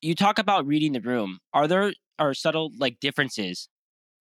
You 0.01 0.15
talk 0.15 0.39
about 0.39 0.67
reading 0.67 0.93
the 0.93 1.01
room. 1.01 1.41
Are 1.53 1.67
there 1.67 1.93
are 2.21 2.33
subtle 2.33 2.71
like 2.79 3.01
differences 3.01 3.69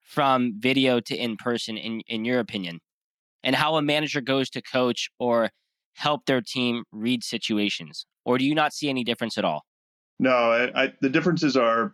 from 0.01 0.54
video 0.58 1.00
to 1.01 1.16
in 1.16 1.38
person 1.38 1.77
in 1.77 2.01
in 2.08 2.25
your 2.25 2.39
opinion? 2.39 2.80
And 3.44 3.56
how 3.56 3.75
a 3.75 3.84
manager 3.84 4.20
goes 4.20 4.50
to 4.51 4.62
coach 4.63 5.10
or 5.20 5.51
help 5.94 6.25
their 6.25 6.42
team 6.42 6.84
read 6.92 7.24
situations? 7.24 8.08
Or 8.25 8.39
do 8.39 8.46
you 8.46 8.56
not 8.56 8.74
see 8.74 8.89
any 8.89 9.04
difference 9.04 9.38
at 9.38 9.46
all? 9.46 9.63
No, 10.20 10.32
I, 10.32 10.84
I, 10.84 10.94
the 11.01 11.10
differences 11.10 11.56
are 11.56 11.94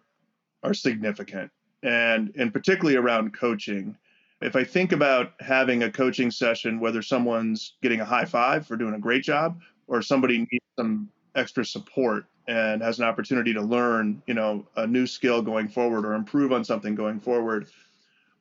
are 0.63 0.73
significant, 0.73 1.51
and 1.83 2.31
and 2.37 2.53
particularly 2.53 2.95
around 2.95 3.33
coaching. 3.33 3.97
If 4.43 4.57
I 4.57 4.65
think 4.65 4.91
about 4.91 5.33
having 5.39 5.83
a 5.83 5.91
coaching 5.91 6.29
session, 6.29 6.81
whether 6.81 7.01
someone's 7.01 7.75
getting 7.81 8.01
a 8.01 8.05
high 8.05 8.25
five 8.25 8.67
for 8.67 8.75
doing 8.75 8.93
a 8.93 8.99
great 8.99 9.23
job, 9.23 9.61
or 9.87 10.01
somebody 10.01 10.39
needs 10.39 10.65
some 10.77 11.09
extra 11.33 11.63
support 11.63 12.25
and 12.49 12.81
has 12.81 12.99
an 12.99 13.05
opportunity 13.05 13.53
to 13.53 13.61
learn, 13.61 14.21
you 14.27 14.33
know, 14.33 14.67
a 14.75 14.85
new 14.85 15.07
skill 15.07 15.41
going 15.41 15.69
forward 15.69 16.05
or 16.05 16.13
improve 16.13 16.51
on 16.51 16.65
something 16.65 16.93
going 16.93 17.21
forward, 17.21 17.67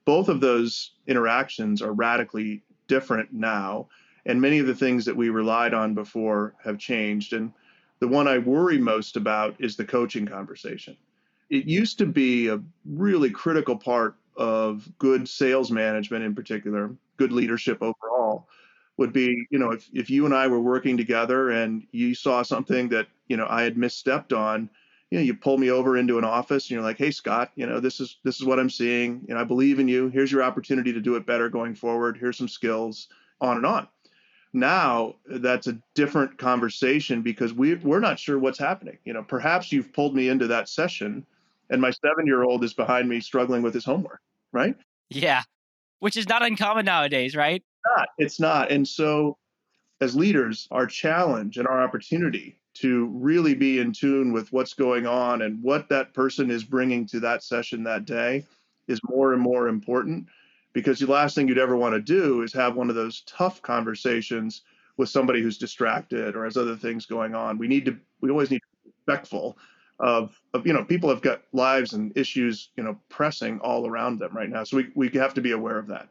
both 0.04 0.28
of 0.28 0.40
those 0.40 0.90
interactions 1.06 1.80
are 1.80 1.92
radically 1.92 2.62
different 2.88 3.32
now, 3.32 3.86
and 4.26 4.40
many 4.40 4.58
of 4.58 4.66
the 4.66 4.74
things 4.74 5.04
that 5.04 5.16
we 5.16 5.30
relied 5.30 5.72
on 5.72 5.94
before 5.94 6.54
have 6.64 6.78
changed. 6.78 7.32
And 7.32 7.52
the 8.00 8.08
one 8.08 8.26
I 8.26 8.38
worry 8.38 8.78
most 8.78 9.16
about 9.16 9.54
is 9.60 9.76
the 9.76 9.84
coaching 9.84 10.26
conversation. 10.26 10.96
It 11.48 11.66
used 11.66 11.96
to 11.98 12.06
be 12.06 12.48
a 12.48 12.60
really 12.84 13.30
critical 13.30 13.76
part 13.76 14.16
of 14.42 14.88
good 14.98 15.28
sales 15.28 15.70
management, 15.70 16.24
in 16.24 16.34
particular, 16.34 16.90
good 17.16 17.30
leadership 17.30 17.78
overall, 17.80 18.48
would 18.96 19.12
be, 19.12 19.46
you 19.50 19.58
know, 19.58 19.70
if, 19.70 19.88
if 19.92 20.10
you 20.10 20.24
and 20.24 20.34
I 20.34 20.48
were 20.48 20.60
working 20.60 20.96
together 20.96 21.50
and 21.50 21.86
you 21.92 22.12
saw 22.12 22.42
something 22.42 22.88
that, 22.88 23.06
you 23.28 23.36
know, 23.36 23.46
I 23.48 23.62
had 23.62 23.76
misstepped 23.76 24.36
on, 24.36 24.68
you 25.12 25.18
know, 25.18 25.24
you 25.24 25.34
pull 25.34 25.58
me 25.58 25.70
over 25.70 25.96
into 25.96 26.18
an 26.18 26.24
office 26.24 26.64
and 26.64 26.72
you're 26.72 26.82
like, 26.82 26.98
hey, 26.98 27.12
Scott, 27.12 27.52
you 27.54 27.66
know, 27.66 27.78
this 27.78 28.00
is 28.00 28.16
this 28.24 28.40
is 28.40 28.44
what 28.44 28.58
I'm 28.58 28.70
seeing. 28.70 29.24
You 29.28 29.34
know, 29.34 29.40
I 29.40 29.44
believe 29.44 29.78
in 29.78 29.86
you. 29.86 30.08
Here's 30.08 30.32
your 30.32 30.42
opportunity 30.42 30.92
to 30.92 31.00
do 31.00 31.14
it 31.14 31.24
better 31.24 31.48
going 31.48 31.76
forward. 31.76 32.16
Here's 32.18 32.36
some 32.36 32.48
skills, 32.48 33.06
on 33.40 33.58
and 33.58 33.66
on. 33.66 33.86
Now 34.52 35.14
that's 35.26 35.68
a 35.68 35.78
different 35.94 36.36
conversation 36.36 37.22
because 37.22 37.54
we 37.54 37.76
we're 37.76 38.00
not 38.00 38.18
sure 38.18 38.40
what's 38.40 38.58
happening. 38.58 38.98
You 39.04 39.12
know, 39.12 39.22
perhaps 39.22 39.70
you've 39.70 39.92
pulled 39.92 40.16
me 40.16 40.28
into 40.28 40.48
that 40.48 40.68
session 40.68 41.26
and 41.72 41.80
my 41.80 41.90
seven 41.90 42.26
year 42.26 42.42
old 42.42 42.62
is 42.62 42.74
behind 42.74 43.08
me 43.08 43.18
struggling 43.20 43.62
with 43.62 43.74
his 43.74 43.84
homework, 43.84 44.20
right? 44.52 44.76
Yeah. 45.10 45.42
Which 46.00 46.16
is 46.16 46.28
not 46.28 46.44
uncommon 46.44 46.84
nowadays, 46.84 47.36
right? 47.36 47.62
It's 47.62 47.96
not. 47.96 48.08
It's 48.18 48.40
not. 48.40 48.72
And 48.72 48.86
so 48.86 49.38
as 50.00 50.16
leaders, 50.16 50.66
our 50.70 50.86
challenge 50.86 51.58
and 51.58 51.66
our 51.66 51.82
opportunity 51.82 52.58
to 52.74 53.06
really 53.12 53.54
be 53.54 53.78
in 53.78 53.92
tune 53.92 54.32
with 54.32 54.52
what's 54.52 54.74
going 54.74 55.06
on 55.06 55.42
and 55.42 55.62
what 55.62 55.88
that 55.88 56.14
person 56.14 56.50
is 56.50 56.64
bringing 56.64 57.06
to 57.06 57.20
that 57.20 57.42
session 57.42 57.84
that 57.84 58.04
day 58.04 58.44
is 58.88 59.00
more 59.04 59.32
and 59.32 59.42
more 59.42 59.68
important 59.68 60.26
because 60.72 60.98
the 60.98 61.06
last 61.06 61.34
thing 61.34 61.46
you'd 61.46 61.58
ever 61.58 61.76
want 61.76 61.94
to 61.94 62.00
do 62.00 62.42
is 62.42 62.52
have 62.52 62.76
one 62.76 62.88
of 62.88 62.96
those 62.96 63.22
tough 63.26 63.60
conversations 63.62 64.62
with 64.96 65.08
somebody 65.08 65.42
who's 65.42 65.58
distracted 65.58 66.34
or 66.34 66.44
has 66.44 66.56
other 66.56 66.76
things 66.76 67.06
going 67.06 67.34
on. 67.34 67.58
We 67.58 67.68
need 67.68 67.84
to 67.84 67.96
we 68.20 68.30
always 68.30 68.50
need 68.50 68.60
to 68.60 68.84
be 68.84 68.92
respectful 68.96 69.58
of, 69.98 70.38
of 70.54 70.66
you 70.66 70.72
know 70.72 70.84
people 70.84 71.08
have 71.08 71.22
got 71.22 71.42
lives 71.52 71.92
and 71.92 72.16
issues 72.16 72.70
you 72.76 72.82
know 72.82 72.98
pressing 73.08 73.60
all 73.60 73.86
around 73.86 74.18
them 74.18 74.36
right 74.36 74.48
now. 74.48 74.64
So 74.64 74.78
we 74.78 74.90
we 74.94 75.08
have 75.18 75.34
to 75.34 75.40
be 75.40 75.52
aware 75.52 75.78
of 75.78 75.88
that. 75.88 76.08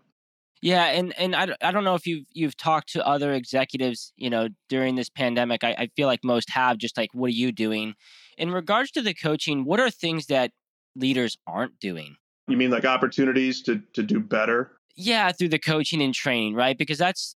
Yeah, 0.61 0.85
and 0.85 1.17
and 1.17 1.35
I, 1.35 1.55
I 1.61 1.71
don't 1.71 1.83
know 1.83 1.95
if 1.95 2.05
you've 2.05 2.25
you've 2.33 2.55
talked 2.55 2.93
to 2.93 3.05
other 3.05 3.33
executives, 3.33 4.13
you 4.15 4.29
know, 4.29 4.49
during 4.69 4.95
this 4.95 5.09
pandemic. 5.09 5.63
I, 5.63 5.71
I 5.71 5.89
feel 5.95 6.07
like 6.07 6.23
most 6.23 6.51
have. 6.51 6.77
Just 6.77 6.97
like, 6.97 7.09
what 7.13 7.27
are 7.27 7.33
you 7.33 7.51
doing? 7.51 7.95
In 8.37 8.51
regards 8.51 8.91
to 8.91 9.01
the 9.01 9.13
coaching, 9.13 9.65
what 9.65 9.79
are 9.79 9.89
things 9.89 10.27
that 10.27 10.51
leaders 10.95 11.37
aren't 11.47 11.79
doing? 11.79 12.15
You 12.47 12.57
mean 12.57 12.69
like 12.69 12.85
opportunities 12.85 13.63
to 13.63 13.81
to 13.93 14.03
do 14.03 14.19
better? 14.19 14.73
Yeah, 14.95 15.31
through 15.31 15.49
the 15.49 15.59
coaching 15.59 16.01
and 16.01 16.13
training, 16.13 16.53
right? 16.53 16.77
Because 16.77 16.99
that's 16.99 17.35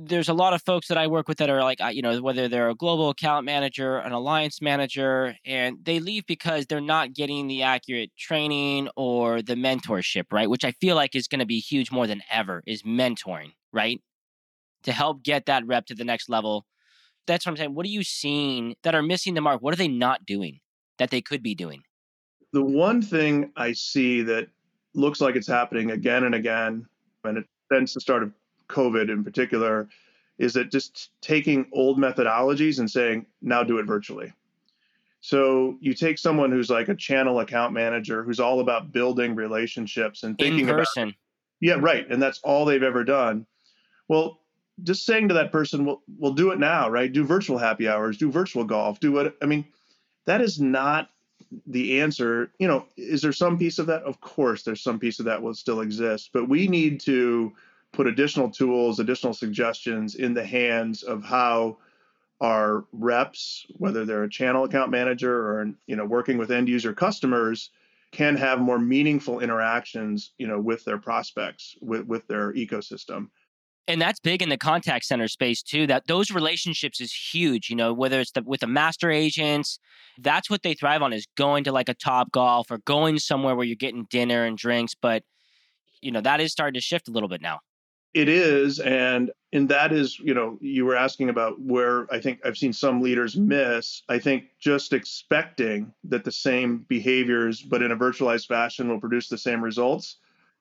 there's 0.00 0.28
a 0.28 0.34
lot 0.34 0.52
of 0.52 0.62
folks 0.62 0.86
that 0.86 0.96
I 0.96 1.08
work 1.08 1.26
with 1.26 1.38
that 1.38 1.50
are 1.50 1.64
like, 1.64 1.80
you 1.92 2.02
know, 2.02 2.22
whether 2.22 2.46
they're 2.46 2.70
a 2.70 2.74
global 2.74 3.10
account 3.10 3.44
manager, 3.44 3.98
an 3.98 4.12
alliance 4.12 4.62
manager, 4.62 5.34
and 5.44 5.78
they 5.82 5.98
leave 5.98 6.24
because 6.26 6.66
they're 6.66 6.80
not 6.80 7.14
getting 7.14 7.48
the 7.48 7.64
accurate 7.64 8.10
training 8.16 8.88
or 8.94 9.42
the 9.42 9.56
mentorship, 9.56 10.26
right? 10.30 10.48
Which 10.48 10.64
I 10.64 10.70
feel 10.70 10.94
like 10.94 11.16
is 11.16 11.26
going 11.26 11.40
to 11.40 11.46
be 11.46 11.58
huge 11.58 11.90
more 11.90 12.06
than 12.06 12.22
ever 12.30 12.62
is 12.64 12.84
mentoring, 12.84 13.50
right? 13.72 14.00
To 14.84 14.92
help 14.92 15.24
get 15.24 15.46
that 15.46 15.66
rep 15.66 15.86
to 15.86 15.96
the 15.96 16.04
next 16.04 16.28
level. 16.28 16.64
That's 17.26 17.44
what 17.44 17.50
I'm 17.50 17.56
saying. 17.56 17.74
What 17.74 17.84
are 17.84 17.90
you 17.90 18.04
seeing 18.04 18.76
that 18.84 18.94
are 18.94 19.02
missing 19.02 19.34
the 19.34 19.40
mark? 19.40 19.62
What 19.62 19.74
are 19.74 19.78
they 19.78 19.88
not 19.88 20.24
doing 20.24 20.60
that 20.98 21.10
they 21.10 21.20
could 21.20 21.42
be 21.42 21.56
doing? 21.56 21.82
The 22.52 22.62
one 22.62 23.02
thing 23.02 23.50
I 23.56 23.72
see 23.72 24.22
that 24.22 24.48
looks 24.94 25.20
like 25.20 25.34
it's 25.34 25.48
happening 25.48 25.90
again 25.90 26.22
and 26.22 26.36
again, 26.36 26.86
and 27.24 27.38
it 27.38 27.46
since 27.70 27.94
the 27.94 28.00
start 28.00 28.22
COVID 28.68 29.10
in 29.10 29.24
particular, 29.24 29.88
is 30.38 30.54
that 30.54 30.70
just 30.70 31.10
taking 31.20 31.66
old 31.72 31.98
methodologies 31.98 32.78
and 32.78 32.90
saying, 32.90 33.26
now 33.42 33.62
do 33.64 33.78
it 33.78 33.86
virtually. 33.86 34.32
So 35.20 35.76
you 35.80 35.94
take 35.94 36.16
someone 36.16 36.52
who's 36.52 36.70
like 36.70 36.88
a 36.88 36.94
channel 36.94 37.40
account 37.40 37.72
manager 37.72 38.22
who's 38.22 38.38
all 38.38 38.60
about 38.60 38.92
building 38.92 39.34
relationships 39.34 40.22
and 40.22 40.38
thinking 40.38 40.68
In 40.68 40.76
person. 40.76 41.02
about 41.02 41.14
Yeah, 41.60 41.76
right. 41.80 42.08
And 42.08 42.22
that's 42.22 42.38
all 42.44 42.64
they've 42.64 42.82
ever 42.82 43.02
done. 43.02 43.46
Well, 44.06 44.40
just 44.84 45.04
saying 45.04 45.28
to 45.28 45.34
that 45.34 45.50
person, 45.50 45.84
well, 45.84 46.02
we'll 46.18 46.34
do 46.34 46.52
it 46.52 46.60
now, 46.60 46.88
right? 46.88 47.12
Do 47.12 47.24
virtual 47.24 47.58
happy 47.58 47.88
hours, 47.88 48.16
do 48.16 48.30
virtual 48.30 48.62
golf, 48.62 49.00
do 49.00 49.10
what 49.10 49.36
I 49.42 49.46
mean, 49.46 49.64
that 50.26 50.40
is 50.40 50.60
not 50.60 51.10
the 51.66 52.00
answer, 52.00 52.52
you 52.58 52.68
know, 52.68 52.86
is 52.96 53.22
there 53.22 53.32
some 53.32 53.58
piece 53.58 53.78
of 53.78 53.86
that? 53.86 54.02
Of 54.02 54.20
course, 54.20 54.62
there's 54.62 54.82
some 54.82 54.98
piece 54.98 55.18
of 55.18 55.24
that 55.24 55.42
will 55.42 55.54
still 55.54 55.80
exist, 55.80 56.30
but 56.32 56.48
we 56.48 56.68
need 56.68 57.00
to 57.00 57.52
put 57.92 58.06
additional 58.06 58.50
tools, 58.50 59.00
additional 59.00 59.34
suggestions 59.34 60.14
in 60.14 60.34
the 60.34 60.44
hands 60.44 61.02
of 61.02 61.24
how 61.24 61.78
our 62.40 62.84
reps, 62.92 63.66
whether 63.78 64.04
they're 64.04 64.24
a 64.24 64.30
channel 64.30 64.64
account 64.64 64.90
manager 64.90 65.34
or 65.34 65.70
you 65.86 65.96
know 65.96 66.04
working 66.04 66.38
with 66.38 66.50
end 66.50 66.68
user 66.68 66.92
customers, 66.92 67.70
can 68.12 68.36
have 68.36 68.60
more 68.60 68.78
meaningful 68.78 69.40
interactions, 69.40 70.32
you 70.38 70.46
know, 70.46 70.60
with 70.60 70.84
their 70.84 70.98
prospects, 70.98 71.76
with, 71.80 72.06
with 72.06 72.26
their 72.26 72.52
ecosystem. 72.54 73.28
And 73.86 74.00
that's 74.00 74.20
big 74.20 74.42
in 74.42 74.50
the 74.50 74.58
contact 74.58 75.06
center 75.06 75.28
space 75.28 75.62
too 75.62 75.86
that 75.86 76.06
those 76.06 76.30
relationships 76.30 77.00
is 77.00 77.10
huge 77.10 77.70
you 77.70 77.76
know 77.76 77.94
whether 77.94 78.20
it's 78.20 78.32
the, 78.32 78.42
with 78.42 78.60
the 78.60 78.66
master 78.66 79.10
agents 79.10 79.78
that's 80.18 80.50
what 80.50 80.62
they 80.62 80.74
thrive 80.74 81.00
on 81.00 81.14
is 81.14 81.26
going 81.38 81.64
to 81.64 81.72
like 81.72 81.88
a 81.88 81.94
Topgolf 81.94 82.70
or 82.70 82.78
going 82.84 83.18
somewhere 83.18 83.56
where 83.56 83.64
you're 83.64 83.76
getting 83.76 84.06
dinner 84.10 84.44
and 84.44 84.58
drinks 84.58 84.94
but 84.94 85.22
you 86.02 86.12
know 86.12 86.20
that 86.20 86.38
is 86.38 86.52
starting 86.52 86.74
to 86.74 86.82
shift 86.82 87.08
a 87.08 87.10
little 87.10 87.30
bit 87.30 87.40
now 87.40 87.60
it 88.14 88.28
is 88.28 88.80
and 88.80 89.30
and 89.52 89.68
that 89.68 89.92
is 89.92 90.18
you 90.18 90.34
know 90.34 90.58
you 90.60 90.84
were 90.84 90.96
asking 90.96 91.28
about 91.28 91.60
where 91.60 92.12
i 92.12 92.18
think 92.18 92.40
i've 92.44 92.56
seen 92.56 92.72
some 92.72 93.00
leaders 93.00 93.36
miss. 93.36 94.02
I 94.08 94.18
think 94.18 94.44
just 94.58 94.92
expecting 94.92 95.92
that 96.04 96.24
the 96.24 96.32
same 96.32 96.84
behaviors 96.88 97.62
but 97.62 97.82
in 97.82 97.92
a 97.92 97.96
virtualized 97.96 98.46
fashion 98.46 98.88
will 98.88 99.00
produce 99.00 99.28
the 99.28 99.38
same 99.38 99.62
results 99.62 100.16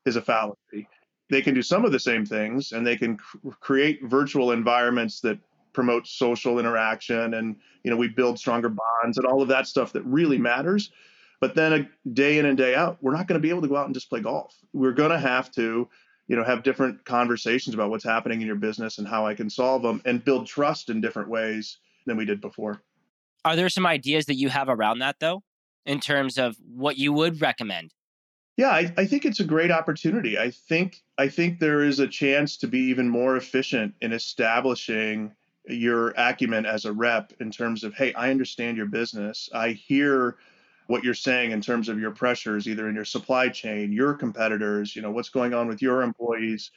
is 0.05 0.15
a 0.15 0.21
fallacy. 0.21 0.87
They 1.29 1.41
can 1.41 1.53
do 1.53 1.61
some 1.61 1.85
of 1.85 1.91
the 1.91 1.99
same 1.99 2.25
things 2.25 2.71
and 2.71 2.87
they 2.87 2.95
can 2.95 3.17
cr- 3.17 3.49
create 3.59 4.03
virtual 4.03 4.51
environments 4.51 5.19
that 5.21 5.37
promote 5.73 6.07
social 6.07 6.59
interaction 6.59 7.35
and 7.35 7.55
you 7.83 7.91
know 7.91 7.97
we 7.97 8.07
build 8.07 8.39
stronger 8.39 8.69
bonds 8.69 9.17
and 9.17 9.27
all 9.27 9.41
of 9.41 9.47
that 9.49 9.67
stuff 9.67 9.93
that 9.93 10.03
really 10.03 10.37
matters. 10.37 10.91
But 11.39 11.53
then 11.53 11.73
a 11.73 12.09
day 12.13 12.39
in 12.39 12.45
and 12.45 12.57
day 12.57 12.75
out 12.75 12.97
we're 13.01 13.13
not 13.13 13.27
going 13.27 13.39
to 13.39 13.45
be 13.45 13.49
able 13.49 13.61
to 13.61 13.67
go 13.67 13.77
out 13.77 13.85
and 13.85 13.93
just 13.93 14.09
play 14.09 14.21
golf. 14.21 14.55
We're 14.73 14.93
going 14.93 15.11
to 15.11 15.19
have 15.19 15.51
to 15.53 15.87
you 16.27 16.35
know 16.35 16.43
have 16.43 16.63
different 16.63 17.03
conversations 17.05 17.73
about 17.73 17.89
what's 17.89 18.03
happening 18.03 18.41
in 18.41 18.47
your 18.47 18.55
business 18.55 18.97
and 18.97 19.07
how 19.07 19.25
i 19.25 19.33
can 19.33 19.49
solve 19.49 19.81
them 19.81 20.01
and 20.05 20.23
build 20.23 20.45
trust 20.45 20.89
in 20.89 21.01
different 21.01 21.29
ways 21.29 21.77
than 22.05 22.17
we 22.17 22.25
did 22.25 22.41
before 22.41 22.81
are 23.45 23.55
there 23.55 23.69
some 23.69 23.85
ideas 23.85 24.25
that 24.25 24.35
you 24.35 24.49
have 24.49 24.69
around 24.69 24.99
that 24.99 25.15
though 25.19 25.41
in 25.85 25.99
terms 25.99 26.37
of 26.37 26.55
what 26.65 26.97
you 26.97 27.13
would 27.13 27.41
recommend 27.41 27.93
yeah, 28.57 28.71
I, 28.71 28.91
I, 28.97 29.05
think 29.05 29.23
it's 29.23 29.39
a 29.39 29.45
great 29.45 29.69
opportunity. 29.69 30.39
I 30.39 30.49
think 30.49 31.03
I 31.19 31.27
think 31.27 31.59
there 31.59 31.83
is 31.83 31.99
a 31.99 32.07
chance 32.07 32.57
to 32.57 32.67
be 32.67 32.79
even 32.79 33.07
more 33.07 33.37
efficient 33.37 33.93
in 34.01 34.11
establishing 34.11 35.31
your 35.67 36.09
acumen 36.17 36.65
as 36.65 36.85
a 36.85 36.91
rep 36.91 37.33
in 37.39 37.51
terms 37.51 37.83
of, 37.83 37.93
hey, 37.93 38.13
I 38.13 38.31
understand 38.31 38.75
your 38.75 38.87
business. 38.87 39.49
I 39.53 39.71
hear 39.71 40.37
what 40.87 41.03
you're 41.03 41.13
saying 41.13 41.51
in 41.51 41.61
terms 41.61 41.89
of 41.89 41.99
your 41.99 42.11
pressures, 42.11 42.67
either 42.67 42.89
in 42.89 42.95
your 42.95 43.05
supply 43.05 43.49
chain, 43.49 43.91
your 43.91 44.13
competitors, 44.13 44.95
you 44.95 45.01
know, 45.01 45.11
what's 45.11 45.29
going 45.29 45.53
on 45.53 45.67
with 45.67 45.81
your 45.81 46.01
employees. 46.01 46.71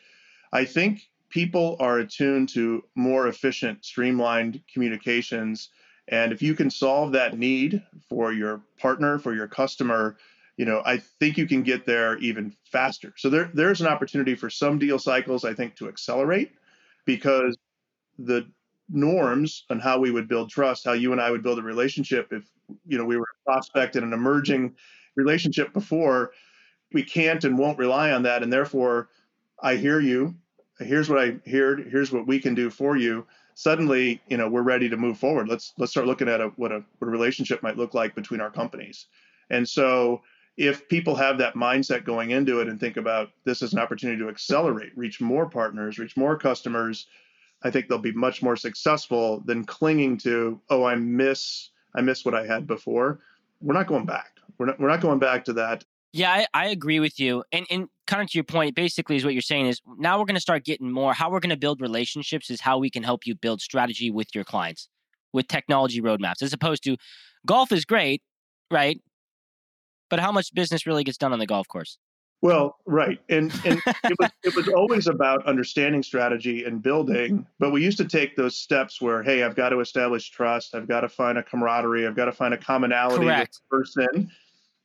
I 0.52 0.64
think 0.64 1.08
people 1.28 1.76
are 1.80 1.98
attuned 1.98 2.48
to 2.50 2.84
more 2.96 3.28
efficient, 3.28 3.84
streamlined 3.84 4.62
communications. 4.72 5.70
And 6.08 6.32
if 6.32 6.42
you 6.42 6.54
can 6.54 6.70
solve 6.70 7.12
that 7.12 7.38
need 7.38 7.82
for 8.08 8.32
your 8.32 8.62
partner, 8.78 9.18
for 9.18 9.32
your 9.32 9.46
customer, 9.46 10.16
you 10.56 10.64
know, 10.66 10.82
I 10.84 10.98
think 10.98 11.38
you 11.38 11.46
can 11.46 11.62
get 11.62 11.86
there 11.86 12.18
even 12.18 12.54
faster. 12.64 13.14
So 13.16 13.30
there, 13.30 13.50
there's 13.54 13.80
an 13.80 13.86
opportunity 13.86 14.34
for 14.34 14.50
some 14.50 14.78
deal 14.78 14.98
cycles, 14.98 15.44
I 15.44 15.54
think, 15.54 15.76
to 15.76 15.88
accelerate 15.88 16.52
because 17.06 17.56
the 18.18 18.46
norms 18.90 19.64
on 19.70 19.78
how 19.78 20.00
we 20.00 20.10
would 20.10 20.28
build 20.28 20.50
trust, 20.50 20.84
how 20.84 20.92
you 20.92 21.12
and 21.12 21.20
I 21.20 21.30
would 21.30 21.42
build 21.42 21.60
a 21.60 21.62
relationship 21.62 22.32
if, 22.32 22.42
you 22.86 22.98
know, 22.98 23.04
we 23.04 23.16
were 23.16 23.26
prospect 23.44 23.96
in 23.96 24.04
an 24.04 24.12
emerging 24.12 24.74
relationship 25.16 25.72
before, 25.72 26.32
we 26.92 27.02
can't 27.02 27.44
and 27.44 27.58
won't 27.58 27.78
rely 27.78 28.12
on 28.12 28.22
that. 28.22 28.42
And 28.42 28.52
therefore, 28.52 29.08
I 29.62 29.76
hear 29.76 30.00
you. 30.00 30.34
Here's 30.78 31.08
what 31.08 31.18
I 31.18 31.38
heard. 31.50 31.88
Here's 31.90 32.12
what 32.12 32.26
we 32.26 32.38
can 32.38 32.54
do 32.54 32.70
for 32.70 32.96
you. 32.96 33.26
Suddenly, 33.54 34.22
you 34.28 34.36
know, 34.36 34.48
we're 34.48 34.62
ready 34.62 34.88
to 34.88 34.96
move 34.96 35.18
forward. 35.18 35.48
Let's 35.48 35.74
let's 35.76 35.92
start 35.92 36.06
looking 36.06 36.28
at 36.28 36.40
a, 36.40 36.48
what 36.56 36.72
a 36.72 36.82
what 36.98 37.08
a 37.08 37.10
relationship 37.10 37.62
might 37.62 37.76
look 37.76 37.92
like 37.92 38.14
between 38.14 38.40
our 38.40 38.50
companies. 38.50 39.06
And 39.50 39.68
so 39.68 40.22
if 40.56 40.88
people 40.88 41.14
have 41.14 41.38
that 41.38 41.54
mindset 41.54 42.04
going 42.04 42.30
into 42.30 42.60
it 42.60 42.68
and 42.68 42.78
think 42.78 42.96
about 42.96 43.30
this 43.44 43.62
as 43.62 43.72
an 43.72 43.78
opportunity 43.78 44.18
to 44.18 44.28
accelerate, 44.28 44.96
reach 44.96 45.20
more 45.20 45.48
partners, 45.48 45.98
reach 45.98 46.16
more 46.16 46.36
customers, 46.36 47.06
I 47.62 47.70
think 47.70 47.88
they'll 47.88 47.98
be 47.98 48.12
much 48.12 48.42
more 48.42 48.56
successful 48.56 49.40
than 49.44 49.64
clinging 49.64 50.18
to, 50.18 50.60
oh, 50.70 50.84
I 50.84 50.94
miss 50.96 51.70
I 51.94 52.00
miss 52.02 52.24
what 52.24 52.34
I 52.34 52.46
had 52.46 52.66
before. 52.66 53.20
We're 53.60 53.74
not 53.74 53.86
going 53.86 54.06
back. 54.06 54.32
We're 54.58 54.66
not 54.66 54.80
we're 54.80 54.88
not 54.88 55.00
going 55.00 55.18
back 55.18 55.44
to 55.46 55.52
that. 55.54 55.84
Yeah, 56.12 56.32
I, 56.32 56.46
I 56.54 56.66
agree 56.68 57.00
with 57.00 57.20
you. 57.20 57.44
And 57.52 57.66
and 57.70 57.88
kind 58.06 58.22
of 58.22 58.28
to 58.30 58.38
your 58.38 58.44
point, 58.44 58.74
basically 58.74 59.16
is 59.16 59.24
what 59.24 59.34
you're 59.34 59.42
saying 59.42 59.66
is 59.66 59.80
now 59.98 60.18
we're 60.18 60.24
gonna 60.24 60.40
start 60.40 60.64
getting 60.64 60.90
more 60.90 61.12
how 61.12 61.30
we're 61.30 61.40
gonna 61.40 61.56
build 61.56 61.80
relationships 61.80 62.50
is 62.50 62.60
how 62.60 62.78
we 62.78 62.90
can 62.90 63.02
help 63.02 63.26
you 63.26 63.34
build 63.34 63.60
strategy 63.60 64.10
with 64.10 64.34
your 64.34 64.44
clients 64.44 64.88
with 65.32 65.46
technology 65.46 66.00
roadmaps, 66.00 66.42
as 66.42 66.52
opposed 66.52 66.82
to 66.82 66.96
golf 67.46 67.70
is 67.70 67.84
great, 67.84 68.20
right? 68.70 69.00
but 70.10 70.18
how 70.18 70.32
much 70.32 70.52
business 70.52 70.86
really 70.86 71.04
gets 71.04 71.16
done 71.16 71.32
on 71.32 71.38
the 71.38 71.46
golf 71.46 71.66
course? 71.68 71.96
Well, 72.42 72.78
right, 72.86 73.20
and 73.28 73.52
and 73.66 73.82
it 74.04 74.16
was 74.18 74.30
it 74.42 74.56
was 74.56 74.68
always 74.74 75.08
about 75.08 75.44
understanding 75.46 76.02
strategy 76.02 76.64
and 76.64 76.82
building. 76.82 77.46
But 77.58 77.70
we 77.70 77.84
used 77.84 77.98
to 77.98 78.06
take 78.06 78.34
those 78.34 78.56
steps 78.56 79.00
where, 79.00 79.22
hey, 79.22 79.42
I've 79.42 79.54
got 79.54 79.70
to 79.70 79.80
establish 79.80 80.30
trust, 80.30 80.74
I've 80.74 80.88
got 80.88 81.02
to 81.02 81.08
find 81.08 81.36
a 81.36 81.42
camaraderie, 81.42 82.06
I've 82.06 82.16
got 82.16 82.26
to 82.26 82.32
find 82.32 82.54
a 82.54 82.58
commonality 82.58 83.26
Correct. 83.26 83.60
with 83.70 83.94
the 83.94 84.08
person. 84.08 84.30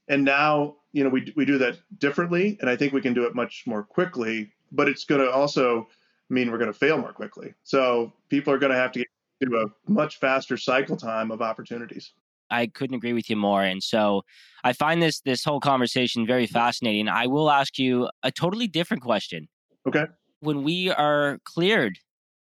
And 0.09 0.23
now, 0.23 0.75
you 0.91 1.03
know, 1.03 1.09
we 1.09 1.31
we 1.37 1.45
do 1.45 1.57
that 1.59 1.77
differently, 1.99 2.57
and 2.59 2.69
I 2.69 2.75
think 2.75 2.91
we 2.91 3.01
can 3.01 3.13
do 3.13 3.25
it 3.25 3.35
much 3.35 3.63
more 3.65 3.83
quickly. 3.83 4.51
But 4.71 4.89
it's 4.89 5.05
going 5.05 5.21
to 5.21 5.31
also 5.31 5.87
mean 6.29 6.51
we're 6.51 6.57
going 6.57 6.71
to 6.71 6.77
fail 6.77 6.97
more 6.97 7.13
quickly. 7.13 7.53
So 7.63 8.11
people 8.27 8.51
are 8.51 8.57
going 8.57 8.71
to 8.71 8.77
have 8.77 8.91
to 8.93 8.99
get 8.99 9.07
to 9.43 9.57
a 9.57 9.91
much 9.91 10.17
faster 10.19 10.57
cycle 10.57 10.97
time 10.97 11.31
of 11.31 11.41
opportunities. 11.41 12.11
I 12.49 12.67
couldn't 12.67 12.95
agree 12.95 13.13
with 13.13 13.29
you 13.29 13.35
more. 13.35 13.63
And 13.63 13.81
so 13.81 14.23
I 14.63 14.73
find 14.73 15.01
this 15.01 15.21
this 15.21 15.43
whole 15.43 15.59
conversation 15.59 16.25
very 16.25 16.47
fascinating. 16.47 17.07
I 17.07 17.27
will 17.27 17.49
ask 17.49 17.77
you 17.77 18.09
a 18.23 18.31
totally 18.31 18.67
different 18.67 19.03
question. 19.03 19.47
Okay. 19.87 20.05
When 20.39 20.63
we 20.63 20.89
are 20.91 21.39
cleared 21.45 21.99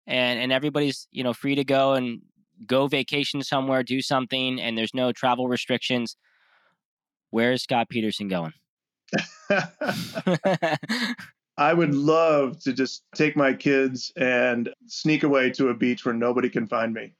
and 0.07 0.39
and 0.39 0.51
everybody's, 0.51 1.07
you 1.11 1.23
know, 1.23 1.33
free 1.33 1.55
to 1.55 1.63
go 1.63 1.93
and 1.93 2.21
go 2.65 2.87
vacation 2.87 3.43
somewhere, 3.43 3.83
do 3.83 4.01
something 4.01 4.61
and 4.61 4.77
there's 4.77 4.93
no 4.93 5.11
travel 5.11 5.47
restrictions, 5.47 6.15
where 7.31 7.51
is 7.51 7.63
Scott 7.63 7.89
Peterson 7.89 8.27
going? 8.27 8.53
I 11.57 11.73
would 11.73 11.93
love 11.93 12.59
to 12.61 12.71
just 12.71 13.03
take 13.13 13.35
my 13.35 13.53
kids 13.53 14.11
and 14.15 14.69
sneak 14.87 15.23
away 15.23 15.49
to 15.51 15.67
a 15.69 15.73
beach 15.73 16.05
where 16.05 16.13
nobody 16.13 16.49
can 16.49 16.65
find 16.65 16.93
me. 16.93 17.13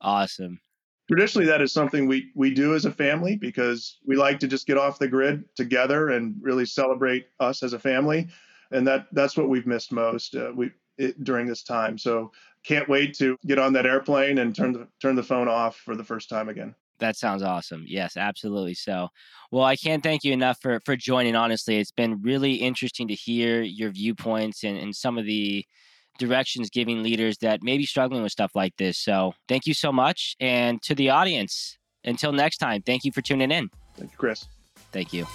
Awesome 0.00 0.60
traditionally 1.08 1.46
that 1.46 1.62
is 1.62 1.72
something 1.72 2.06
we 2.06 2.30
we 2.34 2.52
do 2.52 2.74
as 2.74 2.84
a 2.84 2.90
family 2.90 3.36
because 3.36 3.98
we 4.04 4.16
like 4.16 4.38
to 4.40 4.48
just 4.48 4.66
get 4.66 4.78
off 4.78 4.98
the 4.98 5.08
grid 5.08 5.44
together 5.54 6.10
and 6.10 6.34
really 6.40 6.66
celebrate 6.66 7.26
us 7.40 7.62
as 7.62 7.72
a 7.72 7.78
family. 7.78 8.28
And 8.72 8.86
that 8.86 9.06
that's 9.12 9.36
what 9.36 9.48
we've 9.48 9.66
missed 9.66 9.92
most 9.92 10.34
uh, 10.34 10.50
we 10.54 10.72
it, 10.98 11.22
during 11.22 11.46
this 11.46 11.62
time. 11.62 11.98
So 11.98 12.32
can't 12.64 12.88
wait 12.88 13.14
to 13.18 13.36
get 13.46 13.58
on 13.58 13.72
that 13.74 13.86
airplane 13.86 14.38
and 14.38 14.54
turn 14.54 14.72
the 14.72 14.88
turn 15.00 15.14
the 15.14 15.22
phone 15.22 15.48
off 15.48 15.76
for 15.76 15.94
the 15.94 16.04
first 16.04 16.28
time 16.28 16.48
again. 16.48 16.74
That 16.98 17.16
sounds 17.16 17.42
awesome. 17.42 17.84
Yes 17.86 18.16
absolutely. 18.16 18.74
So 18.74 19.08
well 19.52 19.64
i 19.64 19.76
can't 19.76 20.02
thank 20.02 20.24
you 20.24 20.32
enough 20.32 20.58
for 20.60 20.80
for 20.84 20.96
joining 20.96 21.36
honestly. 21.36 21.76
It's 21.76 21.92
been 21.92 22.20
really 22.22 22.54
interesting 22.54 23.06
to 23.08 23.14
hear 23.14 23.62
your 23.62 23.90
viewpoints 23.90 24.64
and, 24.64 24.76
and 24.76 24.94
some 24.96 25.18
of 25.18 25.26
the 25.26 25.64
directions 26.18 26.70
giving 26.70 27.02
leaders 27.02 27.38
that 27.38 27.62
may 27.62 27.76
be 27.76 27.86
struggling 27.86 28.22
with 28.22 28.32
stuff 28.32 28.52
like 28.54 28.76
this. 28.76 28.98
So 28.98 29.34
thank 29.48 29.66
you 29.66 29.74
so 29.74 29.92
much. 29.92 30.36
And 30.40 30.82
to 30.82 30.94
the 30.94 31.10
audience, 31.10 31.78
until 32.04 32.32
next 32.32 32.58
time, 32.58 32.82
thank 32.82 33.04
you 33.04 33.12
for 33.12 33.20
tuning 33.20 33.50
in. 33.50 33.70
Thank 33.96 34.12
you, 34.12 34.18
Chris. 34.18 34.46
Thank 34.92 35.12
you. 35.12 35.26